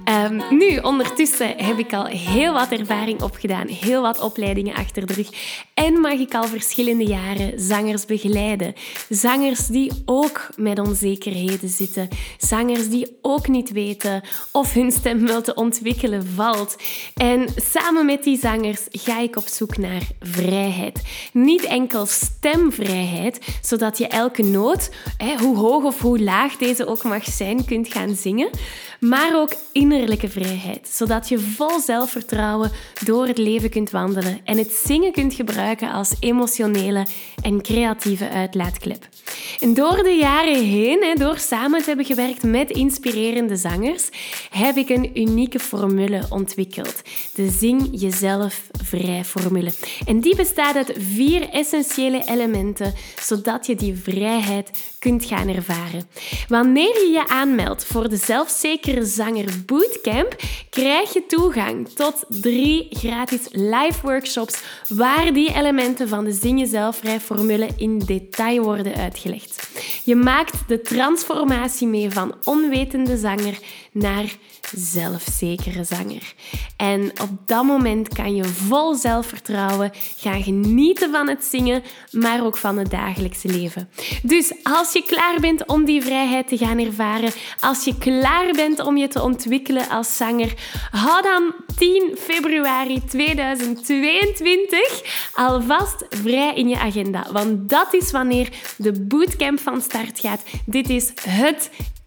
Uh, 0.09 0.18
Um, 0.31 0.59
nu, 0.59 0.79
ondertussen 0.79 1.55
heb 1.57 1.79
ik 1.79 1.93
al 1.93 2.05
heel 2.05 2.53
wat 2.53 2.71
ervaring 2.71 3.23
opgedaan, 3.23 3.67
heel 3.67 4.03
wat 4.03 4.21
opleidingen 4.21 4.75
achter 4.75 5.07
de 5.07 5.13
rug 5.13 5.29
en 5.75 6.01
mag 6.01 6.13
ik 6.13 6.35
al 6.35 6.45
verschillende 6.45 7.05
jaren 7.05 7.61
zangers 7.61 8.05
begeleiden. 8.05 8.75
Zangers 9.09 9.67
die 9.67 9.93
ook 10.05 10.49
met 10.57 10.79
onzekerheden 10.79 11.69
zitten, 11.69 12.09
zangers 12.39 12.89
die 12.89 13.19
ook 13.23 13.49
niet 13.49 13.73
weten 13.73 14.23
of 14.53 14.75
hun 14.75 14.93
stem 14.93 15.27
wel 15.27 15.43
te 15.43 15.55
ontwikkelen 15.55 16.27
valt. 16.35 16.77
En 17.15 17.49
samen 17.57 18.07
met 18.07 18.25
die 18.25 18.39
zangers 18.39 18.87
ga 18.91 19.21
ik 19.21 19.37
op 19.37 19.47
zoek 19.47 19.77
naar 19.77 20.03
vrijheid. 20.21 21.03
Niet 21.33 21.65
enkel 21.65 22.07
stemvrijheid, 22.07 23.59
zodat 23.63 23.99
je 23.99 24.07
elke 24.07 24.43
noot, 24.43 24.91
hoe 25.39 25.57
hoog 25.57 25.85
of 25.85 26.01
hoe 26.01 26.23
laag 26.23 26.57
deze 26.57 26.87
ook 26.87 27.03
mag 27.03 27.25
zijn, 27.25 27.65
kunt 27.65 27.89
gaan 27.89 28.15
zingen 28.15 28.51
maar 29.01 29.41
ook 29.41 29.53
vrijheid, 30.27 30.89
zodat 30.89 31.29
je 31.29 31.39
vol 31.39 31.81
zelfvertrouwen 31.81 32.71
door 33.05 33.27
het 33.27 33.39
leven 33.39 33.71
kunt 33.71 33.91
wandelen 33.91 34.41
en 34.45 34.59
het 34.59 34.73
zingen 34.73 35.13
kunt 35.13 35.35
gebruiken 35.35 35.93
als 35.93 36.15
emotionele 36.21 37.07
en 37.43 37.63
creatieve 37.63 38.29
uitlaatklep. 38.29 39.09
En 39.61 39.75
door 39.75 40.03
de 40.03 40.17
jaren 40.21 40.65
heen, 40.65 41.15
door 41.19 41.39
samen 41.39 41.81
te 41.81 41.87
hebben 41.87 42.05
gewerkt 42.05 42.43
met 42.43 42.71
inspirerende 42.71 43.57
zangers, 43.57 44.09
heb 44.51 44.77
ik 44.77 44.89
een 44.89 45.21
unieke 45.21 45.59
formule 45.59 46.23
ontwikkeld. 46.29 47.03
De 47.35 47.49
Zing 47.49 47.89
Jezelf 47.91 48.67
Vrij 48.85 49.25
formule. 49.25 49.71
En 50.07 50.21
die 50.21 50.37
bestaat 50.37 50.77
uit 50.77 50.93
vier 50.99 51.49
essentiële 51.49 52.23
elementen, 52.27 52.95
zodat 53.21 53.67
je 53.67 53.75
die 53.75 53.97
vrijheid 53.97 54.71
kunt 54.99 55.25
gaan 55.25 55.49
ervaren. 55.49 56.09
Wanneer 56.49 56.95
je 56.95 57.11
je 57.13 57.29
aanmeldt 57.29 57.85
voor 57.85 58.09
de 58.09 58.17
Zelfzekere 58.17 59.05
Zanger 59.05 59.47
Bootcamp, 59.67 60.07
krijg 60.71 61.13
je 61.13 61.27
toegang 61.27 61.89
tot 61.89 62.25
drie 62.29 62.87
gratis 62.91 63.41
live 63.51 64.01
workshops 64.03 64.63
waar 64.89 65.33
die 65.33 65.55
elementen 65.55 66.09
van 66.09 66.25
de 66.25 66.33
Zing 66.33 66.59
Jezelf 66.59 66.97
Vrij 66.97 67.21
formule 67.21 67.69
in 67.77 67.99
detail 67.99 68.63
worden 68.63 68.95
uitgelegd. 68.95 69.71
Je 70.05 70.15
maakt 70.15 70.55
de 70.67 70.81
transformatie 70.81 71.87
mee 71.87 72.11
van 72.11 72.35
onwetende 72.45 73.17
zanger 73.17 73.59
naar 73.93 74.37
zelfzekere 74.77 75.85
zanger. 75.85 76.35
En 76.77 77.13
op 77.23 77.31
dat 77.47 77.65
moment 77.65 78.09
kan 78.09 78.35
je 78.35 78.45
vol 78.45 78.95
zelfvertrouwen 78.95 79.93
gaan 80.17 80.43
genieten 80.43 81.11
van 81.11 81.29
het 81.29 81.45
zingen, 81.45 81.83
maar 82.11 82.45
ook 82.45 82.57
van 82.57 82.79
het 82.79 82.91
dagelijkse 82.91 83.49
leven. 83.49 83.89
Dus 84.23 84.53
als 84.63 84.93
je 84.93 85.03
klaar 85.03 85.41
bent 85.41 85.67
om 85.67 85.85
die 85.85 86.03
vrijheid 86.03 86.49
te 86.49 86.59
gaan 86.59 86.79
ervaren, 86.79 87.33
als 87.61 87.85
je 87.85 87.99
klaar 87.99 88.53
bent 88.53 88.81
om 88.81 88.97
je 88.97 89.09
te 89.09 89.23
ontwikkelen 89.23 89.89
als 89.89 90.17
zanger, 90.17 90.55
hou 90.91 91.23
dan 91.23 91.55
10 91.77 92.17
februari 92.19 93.05
2022 93.05 95.31
alvast 95.35 96.07
vrij 96.09 96.55
in 96.55 96.69
je 96.69 96.79
agenda. 96.79 97.27
Want 97.33 97.69
dat 97.69 97.95
is 97.95 98.11
wanneer 98.11 98.49
de 98.77 98.93
bootcamp 98.93 99.61
van 99.61 99.81
start 99.81 100.21
gaat. 100.21 100.43
Dit 100.67 100.89
is 100.89 101.13
het 101.21 101.71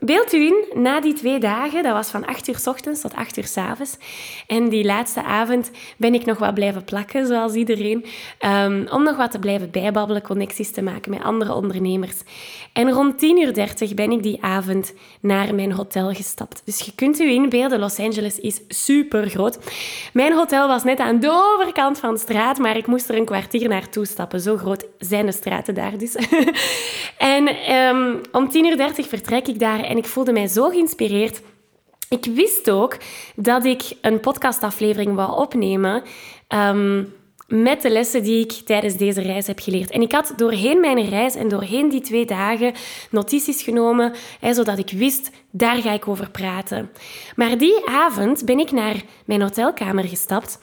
beeld 0.00 0.32
u 0.32 0.46
in, 0.46 0.64
na 0.74 1.00
die 1.00 1.14
twee 1.14 1.38
dagen, 1.38 1.82
dat 1.82 1.92
was 1.92 2.10
van 2.10 2.26
8 2.26 2.48
uur 2.48 2.58
s 2.58 2.66
ochtends 2.66 3.00
tot 3.00 3.14
8 3.14 3.36
uur 3.36 3.46
s 3.46 3.56
avonds. 3.56 3.96
En 4.46 4.68
die 4.68 4.84
laatste 4.84 5.22
avond 5.22 5.70
ben 5.96 6.14
ik 6.14 6.24
nog 6.24 6.38
wat 6.38 6.54
blijven 6.54 6.84
plakken, 6.84 7.26
zoals 7.26 7.54
iedereen. 7.54 8.04
Um, 8.46 8.88
om 8.90 9.02
nog 9.02 9.16
wat 9.16 9.30
te 9.30 9.38
blijven 9.38 9.70
bijbabbelen, 9.70 10.22
connecties 10.22 10.70
te 10.70 10.82
maken 10.82 11.10
met 11.10 11.22
andere 11.22 11.54
ondernemers. 11.54 12.22
En 12.72 12.90
rond 12.90 13.18
10 13.18 13.40
uur 13.40 13.54
30 13.54 13.94
ben 13.94 14.10
ik 14.10 14.22
die 14.22 14.42
avond 14.42 14.92
naar 15.20 15.54
mijn 15.54 15.72
hotel 15.72 16.12
gestapt. 16.12 16.62
Dus 16.64 16.80
je 16.80 16.94
kunt 16.94 17.20
u 17.20 17.30
inbeelden, 17.30 17.78
Los 17.78 17.98
Angeles 17.98 18.38
is 18.38 18.60
super 18.68 19.28
groot. 19.28 19.58
Mijn 20.12 20.32
hotel 20.32 20.68
was 20.68 20.84
net 20.84 20.98
aan 20.98 21.20
de 21.20 21.54
overkant 21.54 21.98
van 21.98 22.14
de 22.14 22.20
straat, 22.20 22.58
maar 22.58 22.76
ik 22.76 22.86
moest 22.86 23.08
er 23.08 23.16
een 23.16 23.24
kwartier 23.24 23.68
naartoe 23.68 24.06
stappen. 24.06 24.40
Zo 24.40 24.56
groot 24.56 24.86
zijn 24.98 25.26
de 25.26 25.32
straten 25.32 25.74
daar 25.74 25.98
dus. 25.98 26.14
en 27.36 27.72
um, 27.74 28.20
om 28.32 28.48
10 28.48 28.64
uur 28.64 28.76
30 28.76 29.08
vertrek 29.08 29.48
ik 29.48 29.58
en 29.78 29.96
ik 29.96 30.06
voelde 30.06 30.32
mij 30.32 30.46
zo 30.46 30.68
geïnspireerd. 30.68 31.40
Ik 32.08 32.24
wist 32.24 32.70
ook 32.70 32.96
dat 33.36 33.64
ik 33.64 33.82
een 34.00 34.20
podcastaflevering 34.20 35.14
wou 35.14 35.40
opnemen. 35.40 36.02
Um, 36.48 37.12
met 37.50 37.82
de 37.82 37.90
lessen 37.90 38.22
die 38.22 38.44
ik 38.44 38.52
tijdens 38.52 38.96
deze 38.96 39.20
reis 39.20 39.46
heb 39.46 39.58
geleerd. 39.58 39.90
En 39.90 40.02
ik 40.02 40.12
had 40.12 40.32
doorheen 40.36 40.80
mijn 40.80 41.08
reis 41.08 41.34
en 41.34 41.48
doorheen 41.48 41.88
die 41.88 42.00
twee 42.00 42.24
dagen 42.24 42.72
notities 43.10 43.62
genomen, 43.62 44.14
hè, 44.40 44.54
zodat 44.54 44.78
ik 44.78 44.90
wist, 44.90 45.30
daar 45.50 45.76
ga 45.76 45.92
ik 45.92 46.08
over 46.08 46.30
praten. 46.30 46.90
Maar 47.36 47.58
die 47.58 47.88
avond 47.88 48.44
ben 48.44 48.58
ik 48.58 48.70
naar 48.70 49.02
mijn 49.24 49.42
hotelkamer 49.42 50.04
gestapt 50.04 50.58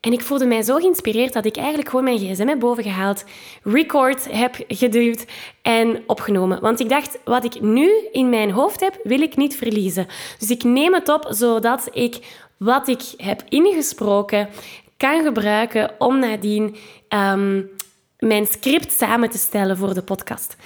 en 0.00 0.12
ik 0.12 0.20
voelde 0.20 0.46
mij 0.46 0.62
zo 0.62 0.76
geïnspireerd 0.76 1.32
dat 1.32 1.44
ik 1.44 1.56
eigenlijk 1.56 1.88
gewoon 1.88 2.04
mijn 2.04 2.18
gsm 2.18 2.46
heb 2.46 2.58
bovengehaald, 2.58 3.24
record 3.62 4.30
heb 4.30 4.56
geduwd 4.68 5.26
en 5.62 6.02
opgenomen. 6.06 6.60
Want 6.60 6.80
ik 6.80 6.88
dacht, 6.88 7.18
wat 7.24 7.44
ik 7.44 7.60
nu 7.60 7.90
in 8.12 8.28
mijn 8.28 8.50
hoofd 8.50 8.80
heb, 8.80 9.00
wil 9.02 9.20
ik 9.20 9.36
niet 9.36 9.56
verliezen. 9.56 10.06
Dus 10.38 10.50
ik 10.50 10.64
neem 10.64 10.94
het 10.94 11.08
op 11.08 11.26
zodat 11.28 11.88
ik 11.92 12.18
wat 12.56 12.88
ik 12.88 13.02
heb 13.16 13.42
ingesproken 13.48 14.48
kan 14.96 15.22
gebruiken 15.22 15.90
om 15.98 16.18
nadien 16.18 16.76
um, 17.08 17.70
mijn 18.18 18.46
script 18.46 18.92
samen 18.92 19.30
te 19.30 19.38
stellen 19.38 19.76
voor 19.76 19.94
de 19.94 20.02
podcast. 20.02 20.56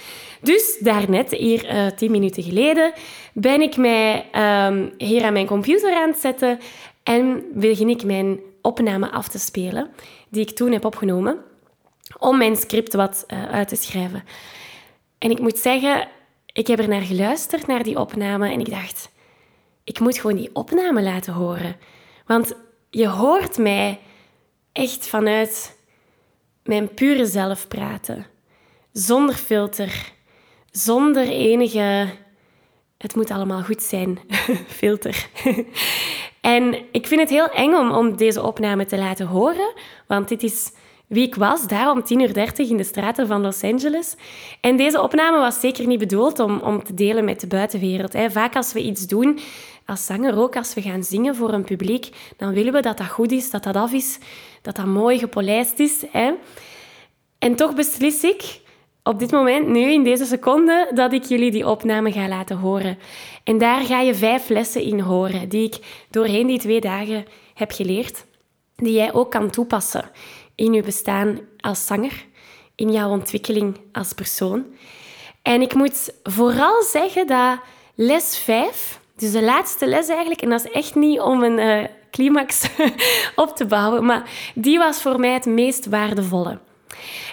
Dus 0.41 0.77
daarnet, 0.79 1.31
hier 1.31 1.65
uh, 1.65 1.87
tien 1.87 2.11
minuten 2.11 2.43
geleden, 2.43 2.93
ben 3.33 3.61
ik 3.61 3.77
mij 3.77 4.25
um, 4.67 4.93
hier 4.97 5.23
aan 5.23 5.33
mijn 5.33 5.45
computer 5.45 5.95
aan 5.95 6.09
het 6.09 6.19
zetten 6.19 6.59
en 7.03 7.43
begin 7.53 7.89
ik 7.89 8.03
mijn 8.03 8.39
opname 8.65 9.11
af 9.11 9.27
te 9.27 9.39
spelen, 9.39 9.91
die 10.29 10.41
ik 10.41 10.55
toen 10.55 10.71
heb 10.71 10.85
opgenomen, 10.85 11.37
om 12.17 12.37
mijn 12.37 12.55
script 12.55 12.93
wat 12.93 13.23
uh, 13.27 13.45
uit 13.45 13.67
te 13.67 13.75
schrijven. 13.75 14.23
En 15.17 15.31
ik 15.31 15.39
moet 15.39 15.57
zeggen, 15.57 16.07
ik 16.45 16.67
heb 16.67 16.79
er 16.79 16.87
naar 16.87 17.01
geluisterd, 17.01 17.67
naar 17.67 17.83
die 17.83 17.99
opname, 17.99 18.51
en 18.51 18.59
ik 18.59 18.69
dacht, 18.69 19.09
ik 19.83 19.99
moet 19.99 20.17
gewoon 20.17 20.35
die 20.35 20.49
opname 20.53 21.01
laten 21.01 21.33
horen. 21.33 21.75
Want 22.25 22.53
je 22.89 23.07
hoort 23.07 23.57
mij 23.57 23.99
echt 24.71 25.07
vanuit 25.07 25.77
mijn 26.63 26.93
pure 26.93 27.25
zelf 27.25 27.67
praten. 27.67 28.25
Zonder 28.91 29.35
filter, 29.35 30.11
zonder 30.71 31.27
enige 31.27 32.07
het 32.97 33.15
moet 33.15 33.31
allemaal 33.31 33.63
goed 33.63 33.81
zijn 33.81 34.19
filter. 34.79 35.29
En 36.45 36.75
ik 36.91 37.07
vind 37.07 37.21
het 37.21 37.29
heel 37.29 37.49
eng 37.49 37.73
om, 37.73 37.91
om 37.91 38.17
deze 38.17 38.43
opname 38.43 38.85
te 38.85 38.97
laten 38.97 39.27
horen, 39.27 39.73
want 40.07 40.27
dit 40.27 40.43
is 40.43 40.71
wie 41.07 41.27
ik 41.27 41.35
was, 41.35 41.67
daar 41.67 41.91
om 41.91 42.01
10.30 42.01 42.05
uur 42.05 42.69
in 42.69 42.77
de 42.77 42.83
straten 42.83 43.27
van 43.27 43.41
Los 43.41 43.63
Angeles. 43.63 44.15
En 44.61 44.77
deze 44.77 45.01
opname 45.01 45.37
was 45.37 45.59
zeker 45.59 45.87
niet 45.87 45.99
bedoeld 45.99 46.39
om, 46.39 46.59
om 46.59 46.83
te 46.83 46.93
delen 46.93 47.25
met 47.25 47.39
de 47.39 47.47
buitenwereld. 47.47 48.13
Hè. 48.13 48.31
Vaak 48.31 48.55
als 48.55 48.73
we 48.73 48.81
iets 48.81 49.07
doen, 49.07 49.39
als 49.85 50.05
zanger 50.05 50.37
ook, 50.37 50.55
als 50.55 50.73
we 50.73 50.81
gaan 50.81 51.03
zingen 51.03 51.35
voor 51.35 51.53
een 51.53 51.63
publiek, 51.63 52.09
dan 52.37 52.53
willen 52.53 52.73
we 52.73 52.81
dat 52.81 52.97
dat 52.97 53.07
goed 53.07 53.31
is, 53.31 53.49
dat 53.49 53.63
dat 53.63 53.75
af 53.75 53.91
is, 53.91 54.19
dat 54.61 54.75
dat 54.75 54.85
mooi 54.85 55.19
gepolijst 55.19 55.79
is. 55.79 56.03
Hè. 56.11 56.31
En 57.39 57.55
toch 57.55 57.75
beslis 57.75 58.23
ik 58.23 58.61
op 59.07 59.19
dit 59.19 59.31
moment, 59.31 59.67
nu 59.67 59.91
in 59.91 60.03
deze 60.03 60.25
seconde, 60.25 60.91
dat 60.93 61.13
ik 61.13 61.23
jullie 61.23 61.51
die 61.51 61.67
opname 61.67 62.11
ga 62.11 62.27
laten 62.27 62.57
horen. 62.57 62.97
En 63.43 63.57
daar 63.57 63.81
ga 63.81 63.99
je 63.99 64.15
vijf 64.15 64.49
lessen 64.49 64.81
in 64.81 64.99
horen, 64.99 65.49
die 65.49 65.65
ik 65.65 66.05
doorheen 66.09 66.47
die 66.47 66.59
twee 66.59 66.81
dagen 66.81 67.25
heb 67.53 67.71
geleerd, 67.71 68.25
die 68.75 68.93
jij 68.93 69.13
ook 69.13 69.31
kan 69.31 69.49
toepassen 69.49 70.09
in 70.55 70.73
je 70.73 70.81
bestaan 70.81 71.39
als 71.57 71.85
zanger, 71.85 72.25
in 72.75 72.91
jouw 72.91 73.09
ontwikkeling 73.09 73.77
als 73.91 74.13
persoon. 74.13 74.65
En 75.41 75.61
ik 75.61 75.73
moet 75.73 76.13
vooral 76.23 76.83
zeggen 76.83 77.27
dat 77.27 77.59
les 77.95 78.37
5, 78.37 78.99
dus 79.15 79.31
de 79.31 79.43
laatste 79.43 79.87
les 79.87 80.07
eigenlijk, 80.07 80.41
en 80.41 80.49
dat 80.49 80.65
is 80.65 80.71
echt 80.71 80.95
niet 80.95 81.19
om 81.19 81.43
een 81.43 81.57
uh, 81.59 81.83
climax 82.11 82.69
op 83.35 83.55
te 83.55 83.65
bouwen, 83.65 84.05
maar 84.05 84.29
die 84.55 84.77
was 84.77 85.01
voor 85.01 85.19
mij 85.19 85.33
het 85.33 85.45
meest 85.45 85.85
waardevolle. 85.85 86.59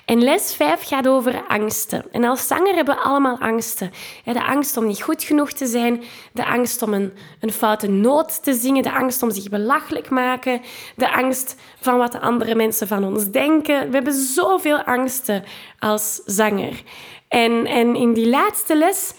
En 0.04 0.22
les 0.22 0.54
5 0.54 0.86
gaat 0.86 1.08
over 1.08 1.44
angsten. 1.48 2.04
En 2.12 2.24
als 2.24 2.46
zanger 2.46 2.74
hebben 2.74 2.94
we 2.94 3.00
allemaal 3.00 3.38
angsten. 3.38 3.90
De 4.24 4.44
angst 4.44 4.76
om 4.76 4.86
niet 4.86 5.02
goed 5.02 5.22
genoeg 5.22 5.52
te 5.52 5.66
zijn, 5.66 6.02
de 6.32 6.44
angst 6.44 6.82
om 6.82 6.92
een, 6.92 7.12
een 7.40 7.52
foute 7.52 7.88
noot 7.88 8.42
te 8.42 8.54
zingen, 8.54 8.82
de 8.82 8.92
angst 8.92 9.22
om 9.22 9.30
zich 9.30 9.48
belachelijk 9.48 10.10
maken, 10.10 10.60
de 10.96 11.12
angst 11.12 11.56
van 11.80 11.98
wat 11.98 12.12
de 12.12 12.20
andere 12.20 12.54
mensen 12.54 12.88
van 12.88 13.04
ons 13.04 13.30
denken. 13.30 13.88
We 13.88 13.94
hebben 13.94 14.14
zoveel 14.14 14.82
angsten 14.82 15.44
als 15.78 16.20
zanger. 16.24 16.82
En, 17.28 17.66
en 17.66 17.96
in 17.96 18.12
die 18.12 18.28
laatste 18.28 18.76
les 18.76 19.14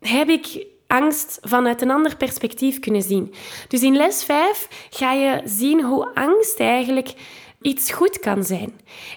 heb 0.00 0.28
ik 0.28 0.66
angst 0.86 1.38
vanuit 1.42 1.82
een 1.82 1.90
ander 1.90 2.16
perspectief 2.16 2.80
kunnen 2.80 3.02
zien. 3.02 3.34
Dus 3.68 3.82
in 3.82 3.96
les 3.96 4.24
5 4.24 4.68
ga 4.90 5.12
je 5.12 5.40
zien 5.44 5.82
hoe 5.82 6.14
angst 6.14 6.60
eigenlijk 6.60 7.14
iets 7.64 7.92
goed 7.92 8.18
kan 8.18 8.44
zijn. 8.44 8.72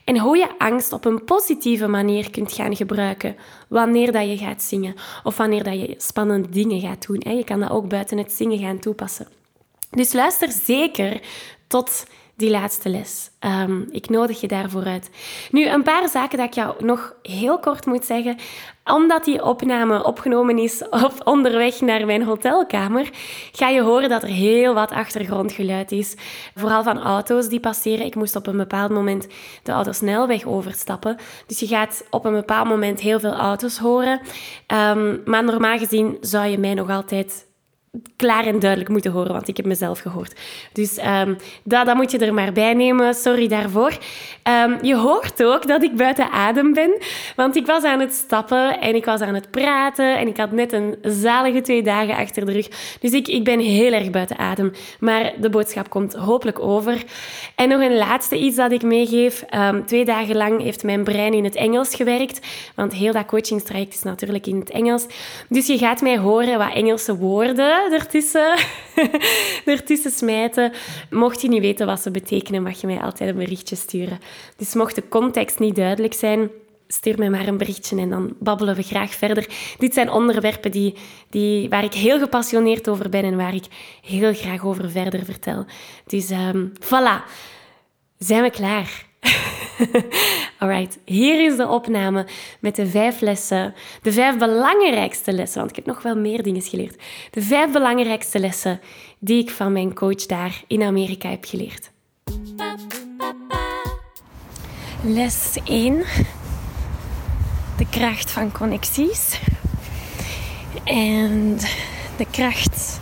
En 0.05 0.19
hoe 0.19 0.37
je 0.37 0.57
angst 0.57 0.93
op 0.93 1.05
een 1.05 1.23
positieve 1.23 1.87
manier 1.87 2.29
kunt 2.29 2.53
gaan 2.53 2.75
gebruiken 2.75 3.35
wanneer 3.67 4.11
dat 4.11 4.29
je 4.29 4.37
gaat 4.37 4.63
zingen 4.63 4.95
of 5.23 5.37
wanneer 5.37 5.63
dat 5.63 5.73
je 5.73 5.95
spannende 5.97 6.49
dingen 6.49 6.79
gaat 6.79 7.07
doen. 7.07 7.35
Je 7.35 7.43
kan 7.43 7.59
dat 7.59 7.69
ook 7.69 7.87
buiten 7.89 8.17
het 8.17 8.31
zingen 8.31 8.59
gaan 8.59 8.79
toepassen. 8.79 9.27
Dus 9.89 10.13
luister 10.13 10.51
zeker 10.51 11.21
tot 11.67 12.05
die 12.37 12.49
laatste 12.49 12.89
les. 12.89 13.29
Ehm, 13.39 13.81
ik 13.91 14.09
nodig 14.09 14.41
je 14.41 14.47
daarvoor 14.47 14.85
uit. 14.85 15.09
Nu, 15.51 15.67
een 15.67 15.83
paar 15.83 16.09
zaken 16.09 16.37
dat 16.37 16.47
ik 16.47 16.53
jou 16.53 16.85
nog 16.85 17.15
heel 17.21 17.59
kort 17.59 17.85
moet 17.85 18.05
zeggen. 18.05 18.37
Omdat 18.85 19.25
die 19.25 19.43
opname 19.43 20.03
opgenomen 20.03 20.57
is 20.57 20.83
op 21.05 21.13
onderweg 21.23 21.81
naar 21.81 22.05
mijn 22.05 22.23
hotelkamer, 22.23 23.09
ga 23.51 23.69
je 23.69 23.81
horen 23.81 24.09
dat 24.09 24.23
er 24.23 24.29
heel 24.29 24.73
wat 24.73 24.91
achtergrondgeluid 24.91 25.91
is. 25.91 26.15
Vooral 26.55 26.83
van 26.83 27.01
auto's 27.01 27.49
die 27.49 27.59
passeren. 27.59 28.05
Ik 28.05 28.15
moest 28.15 28.35
op 28.35 28.47
een 28.47 28.57
bepaald 28.57 28.91
moment 28.91 29.27
de 29.63 29.71
autosnelweg 29.71 30.45
overstappen. 30.45 31.17
Dus 31.47 31.59
je 31.59 31.67
gaat 31.67 32.03
op 32.09 32.25
een 32.25 32.33
bepaald 32.33 32.67
moment 32.67 32.99
heel 32.99 33.19
veel 33.19 33.35
auto's 33.35 33.77
horen. 33.77 34.21
Um, 34.67 35.21
maar 35.25 35.43
normaal 35.43 35.77
gezien 35.77 36.17
zou 36.21 36.47
je 36.47 36.57
mij 36.57 36.73
nog 36.73 36.89
altijd 36.89 37.46
klaar 38.15 38.45
en 38.45 38.59
duidelijk 38.59 38.89
moeten 38.89 39.11
horen, 39.11 39.31
want 39.31 39.47
ik 39.47 39.57
heb 39.57 39.65
mezelf 39.65 39.99
gehoord. 39.99 40.39
Dus 40.73 40.97
um, 40.97 41.37
dat, 41.63 41.85
dat 41.85 41.95
moet 41.95 42.11
je 42.11 42.17
er 42.17 42.33
maar 42.33 42.51
bij 42.51 42.73
nemen. 42.73 43.13
Sorry 43.13 43.47
daarvoor. 43.47 43.97
Um, 44.43 44.77
je 44.81 44.95
hoort 44.95 45.43
ook 45.43 45.67
dat 45.67 45.83
ik 45.83 45.95
buiten 45.95 46.29
adem 46.31 46.73
ben, 46.73 46.97
want 47.35 47.55
ik 47.55 47.65
was 47.65 47.83
aan 47.83 47.99
het 47.99 48.13
stappen 48.13 48.79
en 48.79 48.95
ik 48.95 49.05
was 49.05 49.21
aan 49.21 49.33
het 49.33 49.51
praten 49.51 50.17
en 50.17 50.27
ik 50.27 50.37
had 50.37 50.51
net 50.51 50.73
een 50.73 50.95
zalige 51.01 51.61
twee 51.61 51.83
dagen 51.83 52.15
achter 52.15 52.45
de 52.45 52.51
rug. 52.51 52.67
Dus 52.99 53.11
ik, 53.11 53.27
ik 53.27 53.43
ben 53.43 53.59
heel 53.59 53.91
erg 53.91 54.09
buiten 54.09 54.37
adem. 54.37 54.71
Maar 54.99 55.33
de 55.39 55.49
boodschap 55.49 55.89
komt 55.89 56.13
hopelijk 56.13 56.59
over. 56.59 57.03
En 57.55 57.69
nog 57.69 57.81
een 57.81 57.97
laatste 57.97 58.37
iets 58.37 58.55
dat 58.55 58.71
ik 58.71 58.81
meegeef. 58.81 59.45
Um, 59.55 59.85
twee 59.85 60.05
dagen 60.05 60.35
lang 60.35 60.61
heeft 60.61 60.83
mijn 60.83 61.03
brein 61.03 61.33
in 61.33 61.43
het 61.43 61.55
Engels 61.55 61.95
gewerkt, 61.95 62.47
want 62.75 62.93
heel 62.93 63.13
dat 63.13 63.25
coachingstraject 63.25 63.93
is 63.93 64.03
natuurlijk 64.03 64.47
in 64.47 64.59
het 64.59 64.69
Engels. 64.69 65.05
Dus 65.49 65.67
je 65.67 65.77
gaat 65.77 66.01
mij 66.01 66.17
horen 66.17 66.57
wat 66.57 66.73
Engelse 66.73 67.17
woorden 67.17 67.76
ertussen, 69.65 70.11
smijten. 70.11 70.71
Mocht 71.09 71.41
je 71.41 71.47
niet 71.47 71.61
weten 71.61 71.85
wat 71.85 71.99
ze 71.99 72.11
betekenen, 72.11 72.63
mag 72.63 72.81
je 72.81 72.87
mij 72.87 73.01
altijd 73.01 73.29
een 73.29 73.35
berichtje 73.35 73.75
sturen. 73.75 74.19
Dus 74.57 74.73
mocht 74.73 74.95
de 74.95 75.07
context 75.07 75.59
niet 75.59 75.75
duidelijk 75.75 76.13
zijn, 76.13 76.49
stuur 76.87 77.17
mij 77.17 77.29
maar 77.29 77.47
een 77.47 77.57
berichtje 77.57 77.97
en 77.97 78.09
dan 78.09 78.35
babbelen 78.39 78.75
we 78.75 78.83
graag 78.83 79.11
verder. 79.11 79.49
Dit 79.77 79.93
zijn 79.93 80.11
onderwerpen 80.11 80.71
die, 80.71 80.95
die, 81.29 81.69
waar 81.69 81.83
ik 81.83 81.93
heel 81.93 82.19
gepassioneerd 82.19 82.89
over 82.89 83.09
ben 83.09 83.23
en 83.23 83.37
waar 83.37 83.55
ik 83.55 83.65
heel 84.01 84.33
graag 84.33 84.65
over 84.65 84.89
verder 84.91 85.25
vertel. 85.25 85.65
Dus 86.05 86.29
um, 86.29 86.71
voilà, 86.79 87.31
zijn 88.17 88.41
we 88.43 88.49
klaar? 88.49 89.06
Alright, 90.59 90.99
hier 91.05 91.45
is 91.45 91.57
de 91.57 91.67
opname 91.67 92.25
met 92.59 92.75
de 92.75 92.87
vijf 92.87 93.21
lessen, 93.21 93.73
de 94.01 94.11
vijf 94.11 94.37
belangrijkste 94.37 95.33
lessen, 95.33 95.57
want 95.57 95.69
ik 95.69 95.75
heb 95.75 95.85
nog 95.85 96.01
wel 96.01 96.15
meer 96.15 96.43
dingen 96.43 96.61
geleerd. 96.61 97.01
De 97.31 97.41
vijf 97.41 97.71
belangrijkste 97.71 98.39
lessen 98.39 98.79
die 99.19 99.41
ik 99.41 99.49
van 99.49 99.71
mijn 99.71 99.93
coach 99.93 100.25
daar 100.25 100.63
in 100.67 100.83
Amerika 100.83 101.29
heb 101.29 101.45
geleerd. 101.45 101.91
Les 105.03 105.57
1. 105.63 106.03
De 107.77 107.89
kracht 107.89 108.31
van 108.31 108.51
connecties. 108.51 109.39
En 110.83 111.57
de 112.17 112.25
kracht 112.31 112.99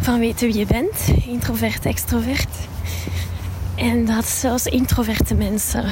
van 0.00 0.18
weten 0.18 0.46
wie 0.46 0.58
je 0.58 0.66
bent, 0.66 1.12
introvert, 1.26 1.86
extrovert. 1.86 2.70
En 3.82 4.04
dat 4.04 4.26
zelfs 4.28 4.66
introverte 4.66 5.34
mensen 5.34 5.84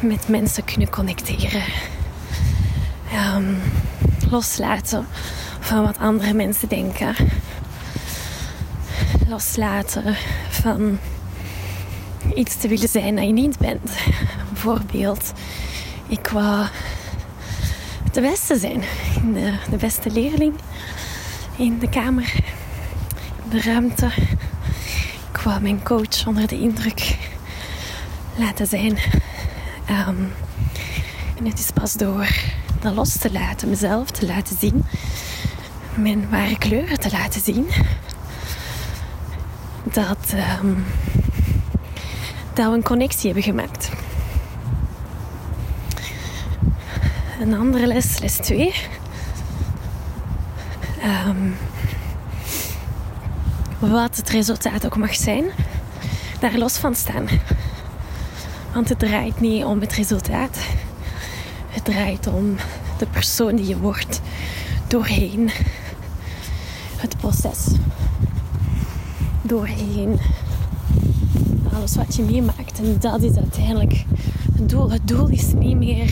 met 0.00 0.28
mensen 0.28 0.64
kunnen 0.64 0.90
connecteren. 0.90 1.62
Um, 3.34 3.58
loslaten 4.30 5.06
van 5.60 5.82
wat 5.82 5.98
andere 5.98 6.32
mensen 6.32 6.68
denken. 6.68 7.14
Loslaten 9.28 10.16
van 10.48 10.98
iets 12.34 12.56
te 12.56 12.68
willen 12.68 12.88
zijn 12.88 13.16
dat 13.16 13.24
je 13.24 13.32
niet 13.32 13.58
bent. 13.58 13.90
Bijvoorbeeld, 14.52 15.32
ik 16.06 16.28
wou 16.28 16.66
de 18.12 18.20
beste 18.20 18.58
zijn. 18.58 18.82
De, 19.34 19.52
de 19.70 19.76
beste 19.76 20.10
leerling 20.10 20.54
in 21.56 21.78
de 21.78 21.88
kamer, 21.88 22.32
in 23.42 23.50
de 23.50 23.62
ruimte 23.62 24.10
ik 25.38 25.44
wou 25.44 25.60
mijn 25.60 25.82
coach 25.82 26.07
onder 26.28 26.46
de 26.46 26.58
indruk 26.60 27.16
laten 28.36 28.66
zijn. 28.66 28.98
Ehm, 29.86 30.16
en 31.36 31.46
het 31.46 31.58
is 31.58 31.70
pas 31.74 31.92
door 31.92 32.28
dat 32.80 32.94
los 32.94 33.16
te 33.16 33.32
laten, 33.32 33.68
mezelf 33.68 34.10
te 34.10 34.26
laten 34.26 34.56
zien, 34.60 34.84
mijn 35.94 36.30
ware 36.30 36.58
kleuren 36.58 37.00
te 37.00 37.10
laten 37.10 37.40
zien, 37.40 37.66
dat, 39.82 40.34
um, 40.62 40.84
dat 42.52 42.70
we 42.70 42.76
een 42.76 42.82
connectie 42.82 43.24
hebben 43.24 43.42
gemaakt. 43.42 43.90
Een 47.40 47.54
andere 47.54 47.86
les, 47.86 48.18
les 48.18 48.36
2. 48.36 48.74
Um, 51.26 51.56
wat 53.78 54.16
het 54.16 54.30
resultaat 54.30 54.86
ook 54.86 54.96
mag 54.96 55.14
zijn, 55.14 55.44
daar 56.40 56.58
los 56.58 56.76
van 56.76 56.94
staan. 56.94 57.26
Want 58.74 58.88
het 58.88 58.98
draait 58.98 59.40
niet 59.40 59.64
om 59.64 59.80
het 59.80 59.92
resultaat. 59.92 60.58
Het 61.68 61.84
draait 61.84 62.26
om 62.26 62.56
de 62.98 63.06
persoon 63.06 63.56
die 63.56 63.66
je 63.66 63.78
wordt 63.78 64.20
doorheen 64.86 65.50
het 66.96 67.16
proces. 67.16 67.66
Doorheen 69.42 70.18
alles 71.74 71.96
wat 71.96 72.16
je 72.16 72.22
meemaakt. 72.22 72.78
En 72.78 72.96
dat 73.00 73.22
is 73.22 73.36
uiteindelijk 73.36 74.04
het 74.56 74.68
doel. 74.68 74.90
Het 74.90 75.08
doel 75.08 75.28
is 75.28 75.52
niet 75.52 75.76
meer 75.76 76.10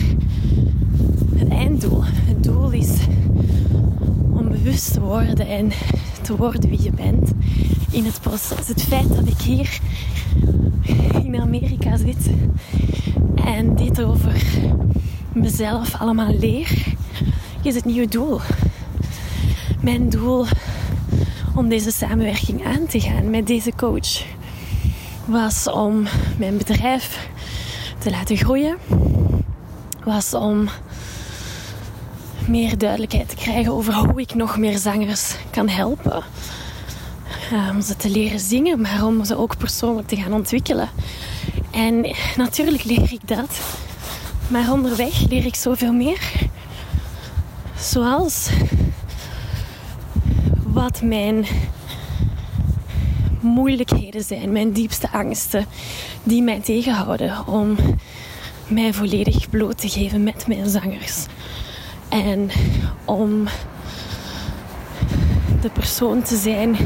het 1.36 1.48
einddoel. 1.48 2.02
Het 2.04 2.44
doel 2.44 2.70
is 2.70 2.90
om 4.30 4.48
bewust 4.48 4.92
te 4.92 5.00
worden 5.00 5.46
en 5.48 5.70
te 6.22 6.36
worden 6.36 6.70
wie 6.70 6.82
je 6.82 6.92
bent 6.92 7.30
in 7.90 8.04
het 8.04 8.20
proces. 8.20 8.68
Het 8.68 8.82
feit 8.82 9.08
dat 9.08 9.26
ik 9.26 9.40
hier 9.40 9.80
in 11.24 11.40
Amerika 11.40 11.96
zit 11.96 12.30
en 13.44 13.74
dit 13.74 14.02
over 14.02 14.42
mezelf 15.32 16.00
allemaal 16.00 16.34
leer, 16.38 16.84
is 17.62 17.74
het 17.74 17.84
nieuwe 17.84 18.08
doel. 18.08 18.40
Mijn 19.80 20.08
doel 20.08 20.46
om 21.54 21.68
deze 21.68 21.90
samenwerking 21.90 22.66
aan 22.66 22.86
te 22.86 23.00
gaan 23.00 23.30
met 23.30 23.46
deze 23.46 23.72
coach 23.76 24.24
was 25.24 25.70
om 25.70 26.06
mijn 26.38 26.56
bedrijf 26.56 27.28
te 27.98 28.10
laten 28.10 28.36
groeien, 28.36 28.76
was 30.04 30.34
om 30.34 30.68
meer 32.48 32.78
duidelijkheid 32.78 33.28
te 33.28 33.34
krijgen 33.36 33.72
over 33.72 33.94
hoe 33.94 34.20
ik 34.20 34.34
nog 34.34 34.58
meer 34.58 34.78
zangers 34.78 35.34
kan 35.50 35.68
helpen. 35.68 36.22
Uh, 37.52 37.68
om 37.74 37.80
ze 37.80 37.96
te 37.96 38.10
leren 38.10 38.40
zingen, 38.40 38.80
maar 38.80 39.04
om 39.04 39.24
ze 39.24 39.36
ook 39.36 39.56
persoonlijk 39.56 40.08
te 40.08 40.16
gaan 40.16 40.32
ontwikkelen. 40.32 40.88
En 41.70 42.14
natuurlijk 42.36 42.84
leer 42.84 43.12
ik 43.12 43.28
dat. 43.28 43.60
Maar 44.48 44.72
onderweg 44.72 45.28
leer 45.28 45.46
ik 45.46 45.54
zoveel 45.54 45.92
meer. 45.92 46.20
Zoals 47.78 48.48
wat 50.62 51.02
mijn 51.02 51.46
moeilijkheden 53.40 54.22
zijn, 54.22 54.52
mijn 54.52 54.72
diepste 54.72 55.12
angsten, 55.12 55.66
die 56.22 56.42
mij 56.42 56.60
tegenhouden 56.60 57.46
om 57.46 57.76
mij 58.68 58.92
volledig 58.92 59.50
bloot 59.50 59.78
te 59.78 59.88
geven 59.88 60.22
met 60.22 60.46
mijn 60.46 60.68
zangers. 60.68 61.26
En 62.08 62.50
om 63.04 63.48
de 65.62 65.70
persoon 65.70 66.22
te 66.22 66.36
zijn, 66.36 66.76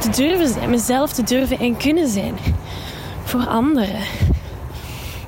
te 0.00 0.10
durven 0.10 0.48
zijn, 0.48 0.70
mezelf 0.70 1.12
te 1.12 1.22
durven 1.22 1.58
en 1.58 1.76
kunnen 1.76 2.08
zijn 2.08 2.34
voor 3.24 3.46
anderen. 3.46 4.00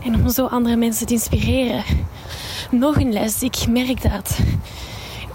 En 0.05 0.15
om 0.15 0.29
zo 0.29 0.47
andere 0.47 0.77
mensen 0.77 1.07
te 1.07 1.13
inspireren. 1.13 1.85
Nog 2.71 2.97
een 2.97 3.13
les. 3.13 3.43
Ik 3.43 3.67
merk 3.69 4.03
dat 4.03 4.39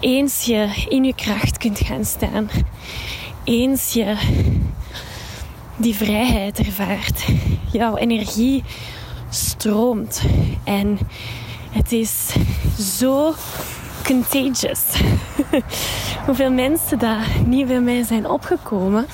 eens 0.00 0.44
je 0.44 0.84
in 0.88 1.04
je 1.04 1.14
kracht 1.14 1.58
kunt 1.58 1.78
gaan 1.78 2.04
staan, 2.04 2.48
eens 3.44 3.92
je 3.92 4.16
die 5.76 5.94
vrijheid 5.94 6.58
ervaart, 6.58 7.24
jouw 7.72 7.96
energie 7.96 8.64
stroomt 9.30 10.22
en 10.64 10.98
het 11.70 11.92
is 11.92 12.34
zo 12.78 13.34
contagious. 14.04 14.80
Hoeveel 16.26 16.50
mensen 16.50 16.98
daar 16.98 17.28
niet 17.46 17.66
bij 17.66 17.80
mij 17.80 18.02
zijn 18.02 18.28
opgekomen 18.28 19.06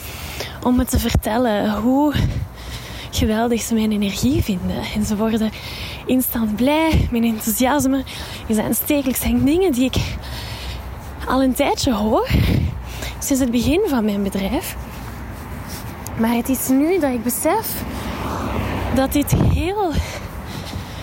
om 0.62 0.76
me 0.76 0.84
te 0.84 0.98
vertellen 0.98 1.74
hoe 1.74 2.14
geweldig 3.10 3.60
ze 3.60 3.74
mijn 3.74 3.92
energie 3.92 4.42
vinden. 4.42 4.82
En 4.94 5.04
ze 5.04 5.16
worden 5.16 5.50
instant 6.06 6.56
blij, 6.56 7.08
mijn 7.10 7.24
enthousiasme 7.24 8.04
is 8.46 8.58
aanstekelijk. 8.58 9.18
zijn 9.18 9.44
dingen 9.44 9.72
die 9.72 9.84
ik 9.84 9.96
al 11.28 11.42
een 11.42 11.54
tijdje 11.54 11.92
hoor, 11.92 12.28
sinds 13.18 13.42
het 13.42 13.50
begin 13.50 13.80
van 13.86 14.04
mijn 14.04 14.22
bedrijf. 14.22 14.76
Maar 16.18 16.34
het 16.34 16.48
is 16.48 16.68
nu 16.68 16.98
dat 16.98 17.12
ik 17.12 17.22
besef 17.22 17.82
dat 18.94 19.12
dit 19.12 19.30
heel. 19.30 19.92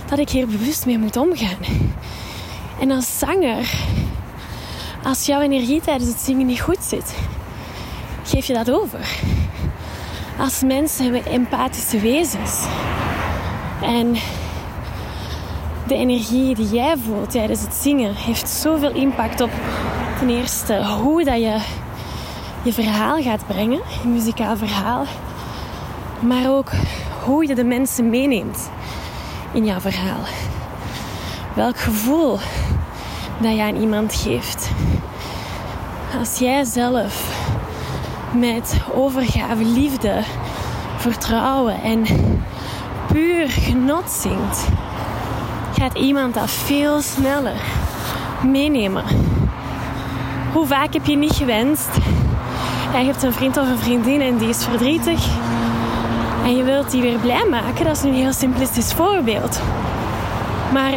dat 0.09 0.19
ik 0.19 0.29
hier 0.29 0.47
bewust 0.47 0.85
mee 0.85 0.97
moet 0.97 1.17
omgaan. 1.17 1.57
En 2.83 2.91
als 2.91 3.17
zanger, 3.19 3.73
als 5.03 5.25
jouw 5.25 5.41
energie 5.41 5.81
tijdens 5.81 6.09
het 6.09 6.19
zingen 6.19 6.45
niet 6.45 6.61
goed 6.61 6.83
zit, 6.83 7.15
geef 8.23 8.45
je 8.45 8.53
dat 8.53 8.71
over. 8.71 9.19
Als 10.37 10.61
mensen 10.61 11.03
hebben 11.03 11.31
empathische 11.31 11.99
wezens. 11.99 12.65
En 13.81 14.13
de 15.87 15.95
energie 15.95 16.55
die 16.55 16.69
jij 16.69 16.97
voelt 16.97 17.31
tijdens 17.31 17.61
het 17.61 17.73
zingen 17.73 18.15
heeft 18.15 18.49
zoveel 18.49 18.91
impact 18.93 19.41
op 19.41 19.51
ten 20.19 20.29
eerste 20.29 20.85
hoe 20.85 21.23
dat 21.23 21.37
je 21.37 21.61
je 22.63 22.73
verhaal 22.73 23.21
gaat 23.21 23.47
brengen, 23.47 23.81
je 24.01 24.07
muzikaal 24.07 24.57
verhaal, 24.57 25.05
maar 26.19 26.49
ook 26.49 26.69
hoe 27.23 27.47
je 27.47 27.55
de 27.55 27.63
mensen 27.63 28.09
meeneemt 28.09 28.69
in 29.53 29.65
jouw 29.65 29.79
verhaal. 29.79 30.23
Welk 31.53 31.77
gevoel 31.77 32.39
dat 33.43 33.55
je 33.55 33.61
aan 33.61 33.75
iemand 33.75 34.13
geeft. 34.13 34.69
Als 36.19 36.39
jij 36.39 36.63
zelf 36.63 37.41
met 38.31 38.81
overgave, 38.93 39.63
liefde, 39.63 40.21
vertrouwen 40.97 41.81
en 41.81 42.05
puur 43.07 43.49
genot 43.49 44.09
zingt, 44.09 44.67
gaat 45.79 45.97
iemand 45.97 46.33
dat 46.33 46.49
veel 46.49 47.01
sneller 47.01 47.61
meenemen. 48.43 49.03
Hoe 50.53 50.65
vaak 50.65 50.93
heb 50.93 51.05
je 51.05 51.15
niet 51.15 51.35
gewenst? 51.35 51.89
Je 52.91 53.05
hebt 53.05 53.23
een 53.23 53.33
vriend 53.33 53.57
of 53.57 53.69
een 53.69 53.77
vriendin 53.77 54.21
en 54.21 54.37
die 54.37 54.49
is 54.49 54.63
verdrietig. 54.63 55.27
En 56.43 56.55
je 56.55 56.63
wilt 56.63 56.91
die 56.91 57.01
weer 57.01 57.19
blij 57.19 57.45
maken. 57.49 57.85
Dat 57.85 57.97
is 57.97 58.03
een 58.03 58.13
heel 58.13 58.33
simplistisch 58.33 58.93
voorbeeld. 58.93 59.61
Maar 60.73 60.93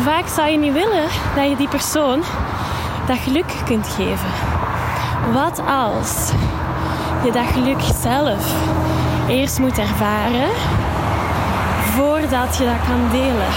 vaak 0.00 0.26
zou 0.28 0.50
je 0.50 0.58
niet 0.58 0.72
willen 0.72 1.08
dat 1.34 1.48
je 1.48 1.56
die 1.56 1.68
persoon 1.68 2.22
dat 3.06 3.18
geluk 3.18 3.54
kunt 3.64 3.88
geven? 3.88 4.28
Wat 5.32 5.62
als 5.66 6.30
je 7.24 7.32
dat 7.32 7.46
geluk 7.52 7.80
zelf 8.00 8.54
eerst 9.28 9.58
moet 9.58 9.78
ervaren 9.78 10.48
voordat 11.94 12.56
je 12.56 12.64
dat 12.64 12.88
kan 12.88 13.08
delen 13.10 13.52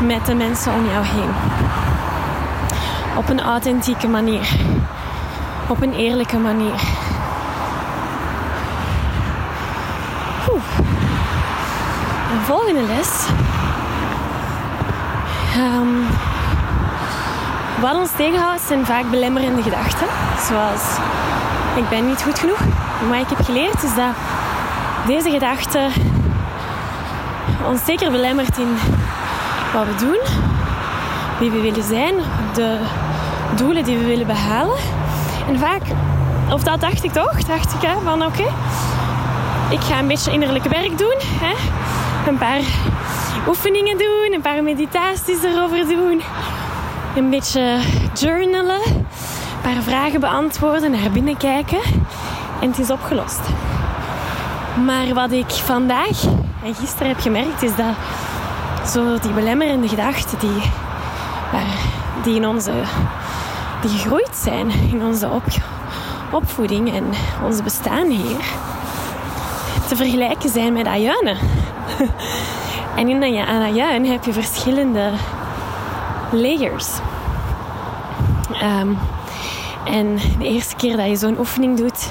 met 0.00 0.26
de 0.26 0.34
mensen 0.34 0.72
om 0.72 0.86
jou 0.86 1.04
heen? 1.04 1.30
Op 3.16 3.28
een 3.28 3.40
authentieke 3.40 4.08
manier. 4.08 4.48
Op 5.68 5.82
een 5.82 5.94
eerlijke 5.94 6.38
manier. 6.38 6.80
Oeh. 10.52 10.76
De 12.30 12.40
volgende 12.46 12.82
les. 12.82 13.26
Um, 15.56 16.06
wat 17.80 17.94
ons 17.94 18.10
tegenhoudt 18.16 18.60
zijn 18.60 18.86
vaak 18.86 19.10
belemmerende 19.10 19.62
gedachten. 19.62 20.06
Zoals 20.48 20.82
ik 21.76 21.88
ben 21.88 22.06
niet 22.06 22.22
goed 22.22 22.38
genoeg. 22.38 22.60
Maar 23.08 23.20
ik 23.20 23.28
heb 23.28 23.44
geleerd 23.44 23.82
is 23.82 23.94
dat 23.94 24.14
deze 25.06 25.30
gedachte 25.30 25.88
ons 27.68 27.84
zeker 27.84 28.10
belemmert 28.10 28.58
in 28.58 28.76
wat 29.72 29.84
we 29.86 29.94
doen, 29.94 30.20
wie 31.38 31.50
we 31.50 31.60
willen 31.60 31.82
zijn, 31.82 32.14
de 32.54 32.78
doelen 33.56 33.84
die 33.84 33.98
we 33.98 34.04
willen 34.04 34.26
behalen. 34.26 34.76
En 35.48 35.58
vaak, 35.58 35.82
of 36.50 36.62
dat 36.62 36.80
dacht 36.80 37.04
ik 37.04 37.12
toch, 37.12 37.42
dacht 37.42 37.74
ik 37.74 37.80
hè, 37.88 37.94
van 38.04 38.24
oké, 38.24 38.44
ik 39.68 39.80
ga 39.80 39.98
een 39.98 40.06
beetje 40.06 40.32
innerlijke 40.32 40.68
werk 40.68 40.98
doen. 40.98 41.16
Hè? 41.18 41.54
Een 42.28 42.38
paar 42.38 42.60
oefeningen 43.48 43.98
doen, 43.98 44.32
een 44.32 44.40
paar 44.40 44.62
meditaties 44.62 45.42
erover 45.42 45.86
doen. 45.86 46.22
Een 47.16 47.30
beetje 47.30 47.78
journalen, 48.14 48.80
een 48.84 49.62
paar 49.62 49.82
vragen 49.82 50.20
beantwoorden, 50.20 50.90
naar 50.90 51.10
binnen 51.12 51.36
kijken. 51.36 51.80
En 52.60 52.68
het 52.68 52.78
is 52.78 52.90
opgelost. 52.90 53.40
Maar 54.84 55.14
wat 55.14 55.32
ik 55.32 55.50
vandaag 55.50 56.22
en 56.64 56.74
gisteren 56.74 57.08
heb 57.08 57.20
gemerkt, 57.20 57.62
is 57.62 57.76
dat 57.76 57.94
zo 58.90 59.18
die 59.18 59.32
belemmerende 59.32 59.88
gedachten 59.88 60.38
die, 60.38 60.62
die 62.22 62.34
in 62.34 62.46
onze 62.46 62.72
die 63.88 63.98
gegroeid 63.98 64.36
zijn 64.36 64.70
in 64.70 65.02
onze 65.02 65.28
op, 65.28 65.42
opvoeding 66.30 66.94
en 66.94 67.04
ons 67.44 67.62
bestaan 67.62 68.08
hier, 68.08 68.44
te 69.88 69.96
vergelijken 69.96 70.50
zijn 70.50 70.72
met 70.72 70.86
ajuinen. 70.86 71.36
en 72.96 73.08
in 73.08 73.22
een 73.22 73.46
ajuin 73.46 74.06
heb 74.06 74.24
je 74.24 74.32
verschillende 74.32 75.10
layers. 76.32 76.88
Ehm, 78.52 78.88
en 79.84 80.18
de 80.38 80.44
eerste 80.44 80.76
keer 80.76 80.96
dat 80.96 81.06
je 81.06 81.16
zo'n 81.16 81.38
oefening 81.38 81.76
doet, 81.76 82.10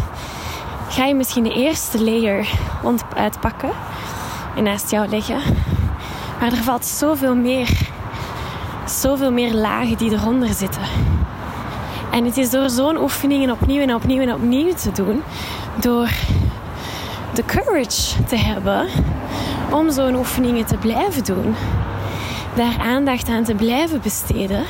ga 0.90 1.06
je 1.06 1.16
misschien 1.16 1.44
de 1.44 1.54
eerste 1.54 2.04
layer 2.04 2.50
uitpakken 3.16 3.70
en 4.56 4.64
naast 4.64 4.92
jou 4.92 5.08
leggen. 5.08 5.40
Maar 6.40 6.52
er 6.52 6.64
valt 6.64 6.86
zoveel 6.86 7.36
meer, 7.36 7.70
zoveel 8.86 9.32
meer 9.32 9.54
lagen 9.54 9.98
die 9.98 10.12
eronder 10.12 10.54
zitten. 10.54 10.82
En 12.12 12.26
het 12.26 12.38
is 12.38 12.50
door 12.50 12.70
zo'n 12.70 13.02
oefeningen 13.02 13.52
opnieuw 13.52 13.82
en 13.82 13.94
opnieuw 13.94 14.22
en 14.22 14.34
opnieuw 14.34 14.74
te 14.74 14.92
doen, 14.92 15.24
door 15.76 16.10
de 17.34 17.46
courage 17.46 18.24
te 18.24 18.36
hebben 18.36 18.88
om 19.74 19.92
zo'n 19.92 20.16
oefeningen 20.16 20.66
te 20.66 20.78
blijven 20.78 21.24
doen, 21.24 21.56
daar 22.56 22.78
aandacht 22.80 23.30
aan 23.30 23.44
te 23.44 23.56
blijven 23.56 24.02
besteden, 24.02 24.64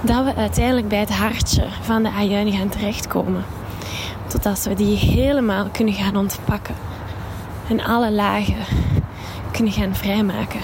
dat 0.00 0.24
we 0.24 0.34
uiteindelijk 0.34 0.88
bij 0.88 0.98
het 0.98 1.10
hartje 1.10 1.64
van 1.82 2.02
de 2.02 2.10
ajuin 2.10 2.52
gaan 2.52 2.68
terechtkomen. 2.68 3.44
Totdat 4.26 4.62
we 4.62 4.74
die 4.74 4.96
helemaal 4.96 5.68
kunnen 5.72 5.94
gaan 5.94 6.16
ontpakken 6.16 6.74
en 7.68 7.84
alle 7.84 8.12
lagen 8.12 8.64
kunnen 9.52 9.72
gaan 9.72 9.94
vrijmaken. 9.94 10.60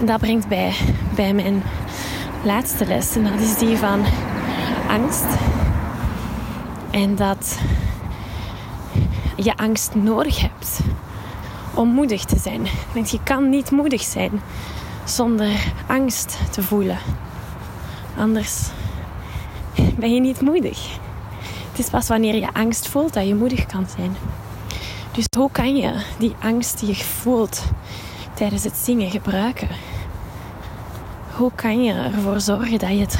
En 0.00 0.06
dat 0.06 0.20
brengt 0.20 0.48
bij, 0.48 0.72
bij 1.14 1.34
mijn 1.34 1.62
laatste 2.44 2.86
les, 2.86 3.16
en 3.16 3.24
dat 3.24 3.40
is 3.40 3.58
die 3.58 3.76
van 3.76 4.04
angst. 4.88 5.26
En 6.90 7.16
dat 7.16 7.58
je 9.36 9.56
angst 9.56 9.94
nodig 9.94 10.40
hebt 10.40 10.80
om 11.74 11.88
moedig 11.88 12.24
te 12.24 12.38
zijn. 12.38 12.66
Want 12.94 13.10
je 13.10 13.22
kan 13.22 13.48
niet 13.48 13.70
moedig 13.70 14.02
zijn 14.02 14.40
zonder 15.04 15.72
angst 15.86 16.38
te 16.50 16.62
voelen. 16.62 16.98
Anders 18.16 18.68
ben 19.98 20.14
je 20.14 20.20
niet 20.20 20.40
moedig. 20.40 20.98
Het 21.70 21.78
is 21.78 21.90
pas 21.90 22.08
wanneer 22.08 22.34
je 22.34 22.52
angst 22.52 22.88
voelt 22.88 23.12
dat 23.12 23.26
je 23.26 23.34
moedig 23.34 23.66
kan 23.66 23.86
zijn. 23.96 24.16
Dus 25.12 25.24
hoe 25.36 25.50
kan 25.50 25.76
je 25.76 25.94
die 26.18 26.34
angst 26.40 26.78
die 26.78 26.88
je 26.88 27.04
voelt 27.04 27.64
tijdens 28.34 28.64
het 28.64 28.76
zingen 28.76 29.10
gebruiken? 29.10 29.68
Hoe 31.36 31.50
kan 31.54 31.82
je 31.82 31.92
ervoor 31.92 32.40
zorgen 32.40 32.78
dat 32.78 32.90
je 32.90 32.98
het 32.98 33.18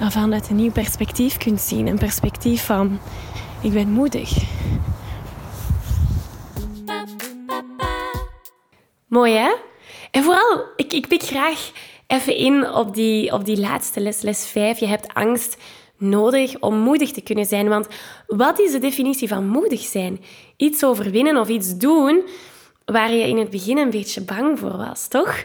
vanuit 0.00 0.48
een 0.48 0.56
nieuw 0.56 0.70
perspectief 0.70 1.36
kunt 1.36 1.60
zien. 1.60 1.86
Een 1.86 1.98
perspectief 1.98 2.64
van 2.64 2.98
ik 3.60 3.72
ben 3.72 3.90
moedig. 3.90 4.44
Mooi 9.06 9.32
hè? 9.32 9.54
En 10.10 10.22
vooral, 10.22 10.64
ik, 10.76 10.92
ik 10.92 11.08
pik 11.08 11.22
graag 11.22 11.70
even 12.06 12.36
in 12.36 12.70
op 12.70 12.94
die, 12.94 13.32
op 13.32 13.44
die 13.44 13.60
laatste 13.60 14.00
les, 14.00 14.20
les 14.20 14.46
5. 14.46 14.78
Je 14.78 14.86
hebt 14.86 15.14
angst 15.14 15.56
nodig 15.98 16.60
om 16.60 16.78
moedig 16.78 17.12
te 17.12 17.20
kunnen 17.20 17.44
zijn. 17.44 17.68
Want 17.68 17.88
wat 18.26 18.58
is 18.58 18.72
de 18.72 18.78
definitie 18.78 19.28
van 19.28 19.48
moedig 19.48 19.80
zijn? 19.80 20.20
Iets 20.56 20.84
overwinnen 20.84 21.36
of 21.36 21.48
iets 21.48 21.76
doen 21.76 22.22
waar 22.92 23.12
je 23.12 23.28
in 23.28 23.38
het 23.38 23.50
begin 23.50 23.78
een 23.78 23.90
beetje 23.90 24.20
bang 24.20 24.58
voor 24.58 24.76
was, 24.76 25.08
toch? 25.08 25.44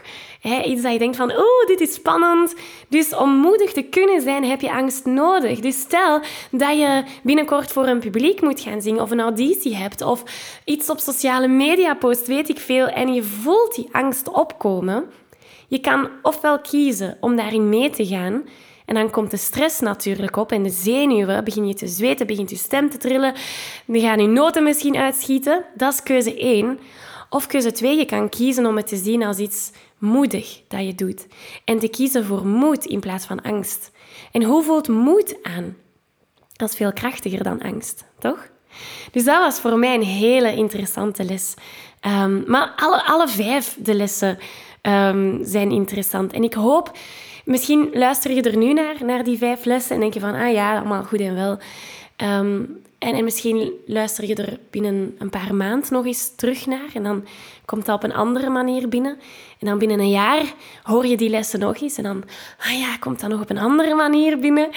iets 0.64 0.82
dat 0.82 0.92
je 0.92 0.98
denkt 0.98 1.16
van, 1.16 1.30
oh, 1.30 1.66
dit 1.66 1.80
is 1.80 1.94
spannend. 1.94 2.54
Dus 2.88 3.14
om 3.14 3.30
moedig 3.30 3.72
te 3.72 3.82
kunnen 3.82 4.20
zijn, 4.20 4.44
heb 4.44 4.60
je 4.60 4.72
angst 4.72 5.04
nodig. 5.04 5.60
Dus 5.60 5.80
stel 5.80 6.20
dat 6.50 6.78
je 6.78 7.04
binnenkort 7.22 7.72
voor 7.72 7.86
een 7.86 7.98
publiek 7.98 8.40
moet 8.40 8.60
gaan 8.60 8.82
zingen 8.82 9.02
of 9.02 9.10
een 9.10 9.20
auditie 9.20 9.76
hebt 9.76 10.02
of 10.02 10.22
iets 10.64 10.90
op 10.90 10.98
sociale 10.98 11.48
media 11.48 11.94
post, 11.94 12.26
weet 12.26 12.48
ik 12.48 12.58
veel, 12.58 12.86
en 12.86 13.14
je 13.14 13.22
voelt 13.22 13.74
die 13.74 13.88
angst 13.92 14.30
opkomen. 14.30 15.04
Je 15.68 15.78
kan 15.78 16.08
ofwel 16.22 16.60
kiezen 16.60 17.16
om 17.20 17.36
daarin 17.36 17.68
mee 17.68 17.90
te 17.90 18.06
gaan 18.06 18.42
en 18.86 18.94
dan 18.94 19.10
komt 19.10 19.30
de 19.30 19.36
stress 19.36 19.80
natuurlijk 19.80 20.36
op 20.36 20.52
en 20.52 20.62
de 20.62 20.70
zenuwen. 20.70 21.44
Begin 21.44 21.66
je 21.66 21.74
te 21.74 21.86
zweten, 21.86 22.26
begint 22.26 22.50
je 22.50 22.56
stem 22.56 22.90
te 22.90 22.98
trillen. 22.98 23.34
Dan 23.84 24.00
gaan 24.00 24.20
je 24.20 24.26
noten 24.26 24.62
misschien 24.62 24.96
uitschieten. 24.96 25.64
Dat 25.74 25.92
is 25.92 26.02
keuze 26.02 26.38
1. 26.38 26.78
Of 27.32 27.46
keuze 27.46 27.72
2, 27.72 27.96
je 27.96 28.04
kan 28.04 28.28
kiezen 28.28 28.66
om 28.66 28.76
het 28.76 28.86
te 28.86 28.96
zien 28.96 29.22
als 29.22 29.38
iets 29.38 29.70
moedig 29.98 30.60
dat 30.68 30.86
je 30.86 30.94
doet. 30.94 31.26
En 31.64 31.78
te 31.78 31.88
kiezen 31.88 32.24
voor 32.24 32.46
moed 32.46 32.84
in 32.84 33.00
plaats 33.00 33.26
van 33.26 33.42
angst. 33.42 33.90
En 34.32 34.42
hoe 34.42 34.62
voelt 34.62 34.88
moed 34.88 35.36
aan? 35.42 35.76
Dat 36.52 36.68
is 36.68 36.76
veel 36.76 36.92
krachtiger 36.92 37.42
dan 37.42 37.62
angst, 37.62 38.04
toch? 38.18 38.50
Dus 39.12 39.24
dat 39.24 39.40
was 39.40 39.60
voor 39.60 39.78
mij 39.78 39.94
een 39.94 40.02
hele 40.02 40.54
interessante 40.54 41.24
les. 41.24 41.54
Um, 42.06 42.44
maar 42.46 42.72
alle, 42.76 43.04
alle 43.04 43.28
vijf 43.28 43.76
de 43.78 43.94
lessen 43.94 44.38
um, 44.82 45.40
zijn 45.44 45.70
interessant. 45.70 46.32
En 46.32 46.44
ik 46.44 46.54
hoop 46.54 46.92
Misschien 47.44 47.90
luister 47.92 48.30
je 48.30 48.42
er 48.42 48.56
nu 48.56 48.72
naar, 48.72 48.96
naar 49.04 49.24
die 49.24 49.38
vijf 49.38 49.64
lessen 49.64 49.94
en 49.94 50.00
denk 50.00 50.14
je 50.14 50.20
van, 50.20 50.34
ah 50.34 50.52
ja, 50.52 50.76
allemaal 50.76 51.04
goed 51.04 51.20
en 51.20 51.34
wel. 51.34 51.58
Ehm, 52.16 52.60
en, 53.02 53.14
en 53.14 53.24
misschien 53.24 53.72
luister 53.86 54.26
je 54.26 54.34
er 54.34 54.58
binnen 54.70 55.14
een 55.18 55.30
paar 55.30 55.54
maanden 55.54 55.92
nog 55.92 56.06
eens 56.06 56.34
terug 56.36 56.66
naar 56.66 56.90
en 56.94 57.02
dan 57.02 57.24
komt 57.64 57.86
dat 57.86 57.96
op 57.96 58.02
een 58.02 58.14
andere 58.14 58.50
manier 58.50 58.88
binnen. 58.88 59.18
En 59.58 59.66
dan 59.66 59.78
binnen 59.78 59.98
een 59.98 60.10
jaar 60.10 60.54
hoor 60.82 61.06
je 61.06 61.16
die 61.16 61.28
lessen 61.28 61.60
nog 61.60 61.80
eens 61.80 61.96
en 61.96 62.02
dan, 62.02 62.24
ah 62.58 62.78
ja, 62.78 62.96
komt 62.96 63.20
dat 63.20 63.30
nog 63.30 63.40
op 63.40 63.50
een 63.50 63.58
andere 63.58 63.94
manier 63.94 64.38
binnen. 64.38 64.68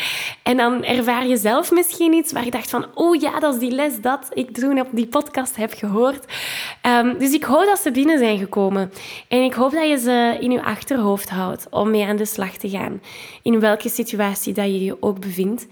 En 0.43 0.57
dan 0.57 0.83
ervaar 0.83 1.27
je 1.27 1.37
zelf 1.37 1.71
misschien 1.71 2.13
iets 2.13 2.31
waar 2.31 2.45
je 2.45 2.51
dacht 2.51 2.69
van, 2.69 2.85
oh 2.93 3.21
ja, 3.21 3.39
dat 3.39 3.53
is 3.53 3.59
die 3.59 3.71
les 3.71 4.01
dat 4.01 4.29
ik 4.33 4.51
toen 4.53 4.79
op 4.79 4.87
die 4.91 5.07
podcast 5.07 5.55
heb 5.55 5.73
gehoord. 5.73 6.25
Ehm, 6.81 7.17
dus 7.17 7.33
ik 7.33 7.43
hoop 7.43 7.65
dat 7.65 7.79
ze 7.79 7.91
binnen 7.91 8.17
zijn 8.17 8.37
gekomen. 8.37 8.91
En 9.27 9.43
ik 9.43 9.53
hoop 9.53 9.71
dat 9.71 9.89
je 9.89 9.97
ze 9.97 10.37
in 10.39 10.51
je 10.51 10.63
achterhoofd 10.63 11.29
houdt 11.29 11.67
om 11.69 11.89
mee 11.89 12.05
aan 12.05 12.15
de 12.15 12.25
slag 12.25 12.57
te 12.57 12.69
gaan. 12.69 13.01
In 13.41 13.59
welke 13.59 13.89
situatie 13.89 14.53
dat 14.53 14.65
je 14.65 14.83
je 14.83 14.97
ook 15.01 15.19
bevindt. 15.19 15.67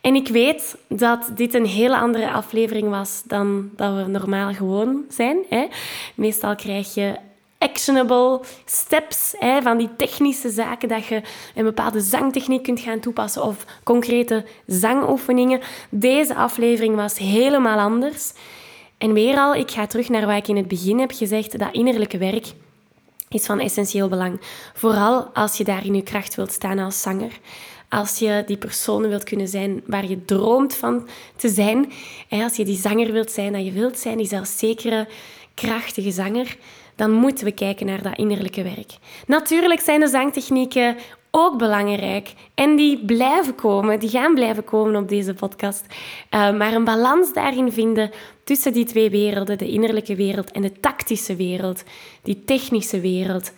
En 0.00 0.14
ik 0.14 0.28
weet 0.28 0.76
dat 0.88 1.30
dit 1.34 1.54
een 1.54 1.66
hele 1.66 1.98
andere 1.98 2.30
aflevering 2.30 2.88
was 2.88 3.22
dan 3.24 3.70
dat 3.76 3.94
we 3.94 4.10
normaal 4.10 4.54
gewoon 4.54 5.04
zijn. 5.08 5.36
Hè. 5.48 5.66
Meestal 6.14 6.54
krijg 6.54 6.94
je 6.94 7.16
actionable 7.58 8.40
steps, 8.64 9.34
hè, 9.38 9.62
van 9.62 9.78
die 9.78 9.88
technische 9.96 10.50
zaken 10.50 10.88
dat 10.88 11.06
je 11.06 11.22
een 11.54 11.64
bepaalde 11.64 12.00
zangtechniek 12.00 12.62
kunt 12.62 12.80
gaan 12.80 13.00
toepassen 13.00 13.42
of 13.42 13.64
concrete 13.84 14.44
zangoefeningen. 14.66 15.60
Deze 15.90 16.34
aflevering 16.34 16.96
was 16.96 17.18
helemaal 17.18 17.78
anders. 17.78 18.32
En 18.98 19.12
weer 19.12 19.36
al, 19.36 19.54
ik 19.54 19.70
ga 19.70 19.86
terug 19.86 20.08
naar 20.08 20.26
wat 20.26 20.36
ik 20.36 20.48
in 20.48 20.56
het 20.56 20.68
begin 20.68 20.98
heb 20.98 21.12
gezegd, 21.12 21.58
dat 21.58 21.72
innerlijke 21.72 22.18
werk 22.18 22.46
is 23.28 23.46
van 23.46 23.60
essentieel 23.60 24.08
belang. 24.08 24.40
Vooral 24.74 25.22
als 25.22 25.56
je 25.56 25.64
daar 25.64 25.86
in 25.86 25.94
je 25.94 26.02
kracht 26.02 26.34
wilt 26.34 26.52
staan 26.52 26.78
als 26.78 27.02
zanger 27.02 27.38
als 27.96 28.18
je 28.18 28.42
die 28.46 28.56
persoon 28.56 29.08
wilt 29.08 29.24
kunnen 29.24 29.48
zijn 29.48 29.82
waar 29.86 30.06
je 30.06 30.24
droomt 30.24 30.74
van 30.74 31.08
te 31.36 31.48
zijn, 31.48 31.92
als 32.28 32.56
je 32.56 32.64
die 32.64 32.76
zanger 32.76 33.12
wilt 33.12 33.30
zijn 33.30 33.52
dat 33.52 33.64
je 33.64 33.72
wilt 33.72 33.98
zijn, 33.98 34.16
die 34.16 34.26
zelfzekere, 34.26 35.08
krachtige 35.54 36.10
zanger, 36.10 36.56
dan 36.94 37.10
moeten 37.10 37.44
we 37.44 37.52
kijken 37.52 37.86
naar 37.86 38.02
dat 38.02 38.16
innerlijke 38.16 38.62
werk. 38.62 38.92
Natuurlijk 39.26 39.80
zijn 39.80 40.00
de 40.00 40.08
zangtechnieken 40.08 40.96
ook 41.30 41.58
belangrijk 41.58 42.32
en 42.54 42.76
die 42.76 43.04
blijven 43.04 43.54
komen, 43.54 44.00
die 44.00 44.08
gaan 44.08 44.34
blijven 44.34 44.64
komen 44.64 44.96
op 44.96 45.08
deze 45.08 45.34
podcast. 45.34 45.84
Uh, 45.86 46.56
maar 46.56 46.72
een 46.72 46.84
balans 46.84 47.32
daarin 47.32 47.72
vinden 47.72 48.10
tussen 48.44 48.72
die 48.72 48.84
twee 48.84 49.10
werelden, 49.10 49.58
de 49.58 49.68
innerlijke 49.68 50.14
wereld 50.14 50.50
en 50.50 50.62
de 50.62 50.80
tactische 50.80 51.36
wereld, 51.36 51.82
die 52.22 52.44
technische 52.44 53.00
wereld, 53.00 53.52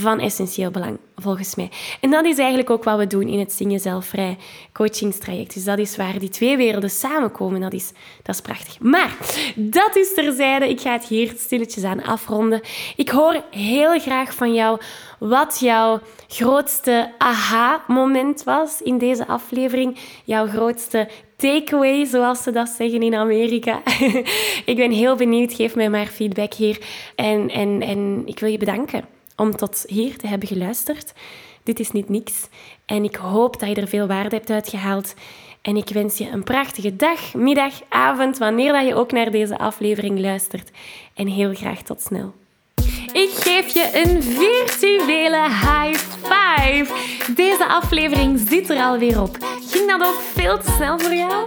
van 0.00 0.20
essentieel 0.20 0.70
belang, 0.70 0.98
volgens 1.16 1.54
mij. 1.54 1.70
En 2.00 2.10
dat 2.10 2.24
is 2.24 2.38
eigenlijk 2.38 2.70
ook 2.70 2.84
wat 2.84 2.98
we 2.98 3.06
doen 3.06 3.28
in 3.28 3.38
het 3.38 3.52
Zingen 3.52 3.80
Zelfvrij 3.80 4.36
coachingstraject. 4.72 5.54
Dus 5.54 5.64
dat 5.64 5.78
is 5.78 5.96
waar 5.96 6.18
die 6.18 6.28
twee 6.28 6.56
werelden 6.56 6.90
samenkomen. 6.90 7.60
Dat 7.60 7.72
is, 7.72 7.92
dat 8.22 8.34
is 8.34 8.40
prachtig. 8.40 8.80
Maar 8.80 9.16
dat 9.54 9.96
is 9.96 10.14
terzijde. 10.14 10.68
Ik 10.68 10.80
ga 10.80 10.92
het 10.92 11.04
hier 11.04 11.32
stilletjes 11.36 11.84
aan 11.84 12.02
afronden. 12.02 12.60
Ik 12.96 13.08
hoor 13.08 13.42
heel 13.50 14.00
graag 14.00 14.34
van 14.34 14.54
jou 14.54 14.80
wat 15.18 15.58
jouw 15.60 16.00
grootste 16.28 17.12
aha-moment 17.18 18.44
was 18.44 18.82
in 18.82 18.98
deze 18.98 19.26
aflevering. 19.26 19.98
Jouw 20.24 20.46
grootste 20.46 21.08
takeaway, 21.36 22.04
zoals 22.04 22.42
ze 22.42 22.50
dat 22.50 22.68
zeggen 22.68 23.02
in 23.02 23.14
Amerika. 23.14 23.82
ik 24.64 24.76
ben 24.76 24.90
heel 24.90 25.16
benieuwd. 25.16 25.52
Geef 25.52 25.74
mij 25.74 25.90
maar 25.90 26.06
feedback 26.06 26.54
hier. 26.54 26.78
En, 27.14 27.50
en, 27.50 27.82
en 27.82 28.22
ik 28.24 28.38
wil 28.38 28.50
je 28.50 28.58
bedanken 28.58 29.13
om 29.36 29.56
tot 29.56 29.84
hier 29.88 30.16
te 30.18 30.26
hebben 30.26 30.48
geluisterd. 30.48 31.12
Dit 31.62 31.80
is 31.80 31.90
niet 31.90 32.08
niks 32.08 32.48
en 32.86 33.04
ik 33.04 33.16
hoop 33.16 33.60
dat 33.60 33.68
je 33.68 33.74
er 33.74 33.88
veel 33.88 34.06
waarde 34.06 34.36
hebt 34.36 34.50
uitgehaald. 34.50 35.14
En 35.62 35.76
ik 35.76 35.88
wens 35.88 36.18
je 36.18 36.30
een 36.30 36.42
prachtige 36.42 36.96
dag, 36.96 37.34
middag, 37.34 37.72
avond, 37.88 38.38
wanneer 38.38 38.72
dat 38.72 38.86
je 38.86 38.94
ook 38.94 39.12
naar 39.12 39.30
deze 39.30 39.58
aflevering 39.58 40.20
luistert. 40.20 40.70
En 41.14 41.26
heel 41.26 41.54
graag 41.54 41.82
tot 41.82 42.02
snel. 42.02 42.34
Ik 43.12 43.30
geef 43.30 43.74
je 43.74 43.90
een 44.04 44.22
virtuele 44.22 45.42
high 45.42 45.98
five. 46.22 46.86
Deze 47.34 47.66
aflevering 47.66 48.40
zit 48.48 48.70
er 48.70 48.76
alweer 48.76 49.22
op. 49.22 49.36
Ging 49.70 49.90
dat 49.90 50.08
ook 50.08 50.20
veel 50.20 50.58
te 50.58 50.70
snel 50.70 50.98
voor 50.98 51.14
jou? 51.14 51.46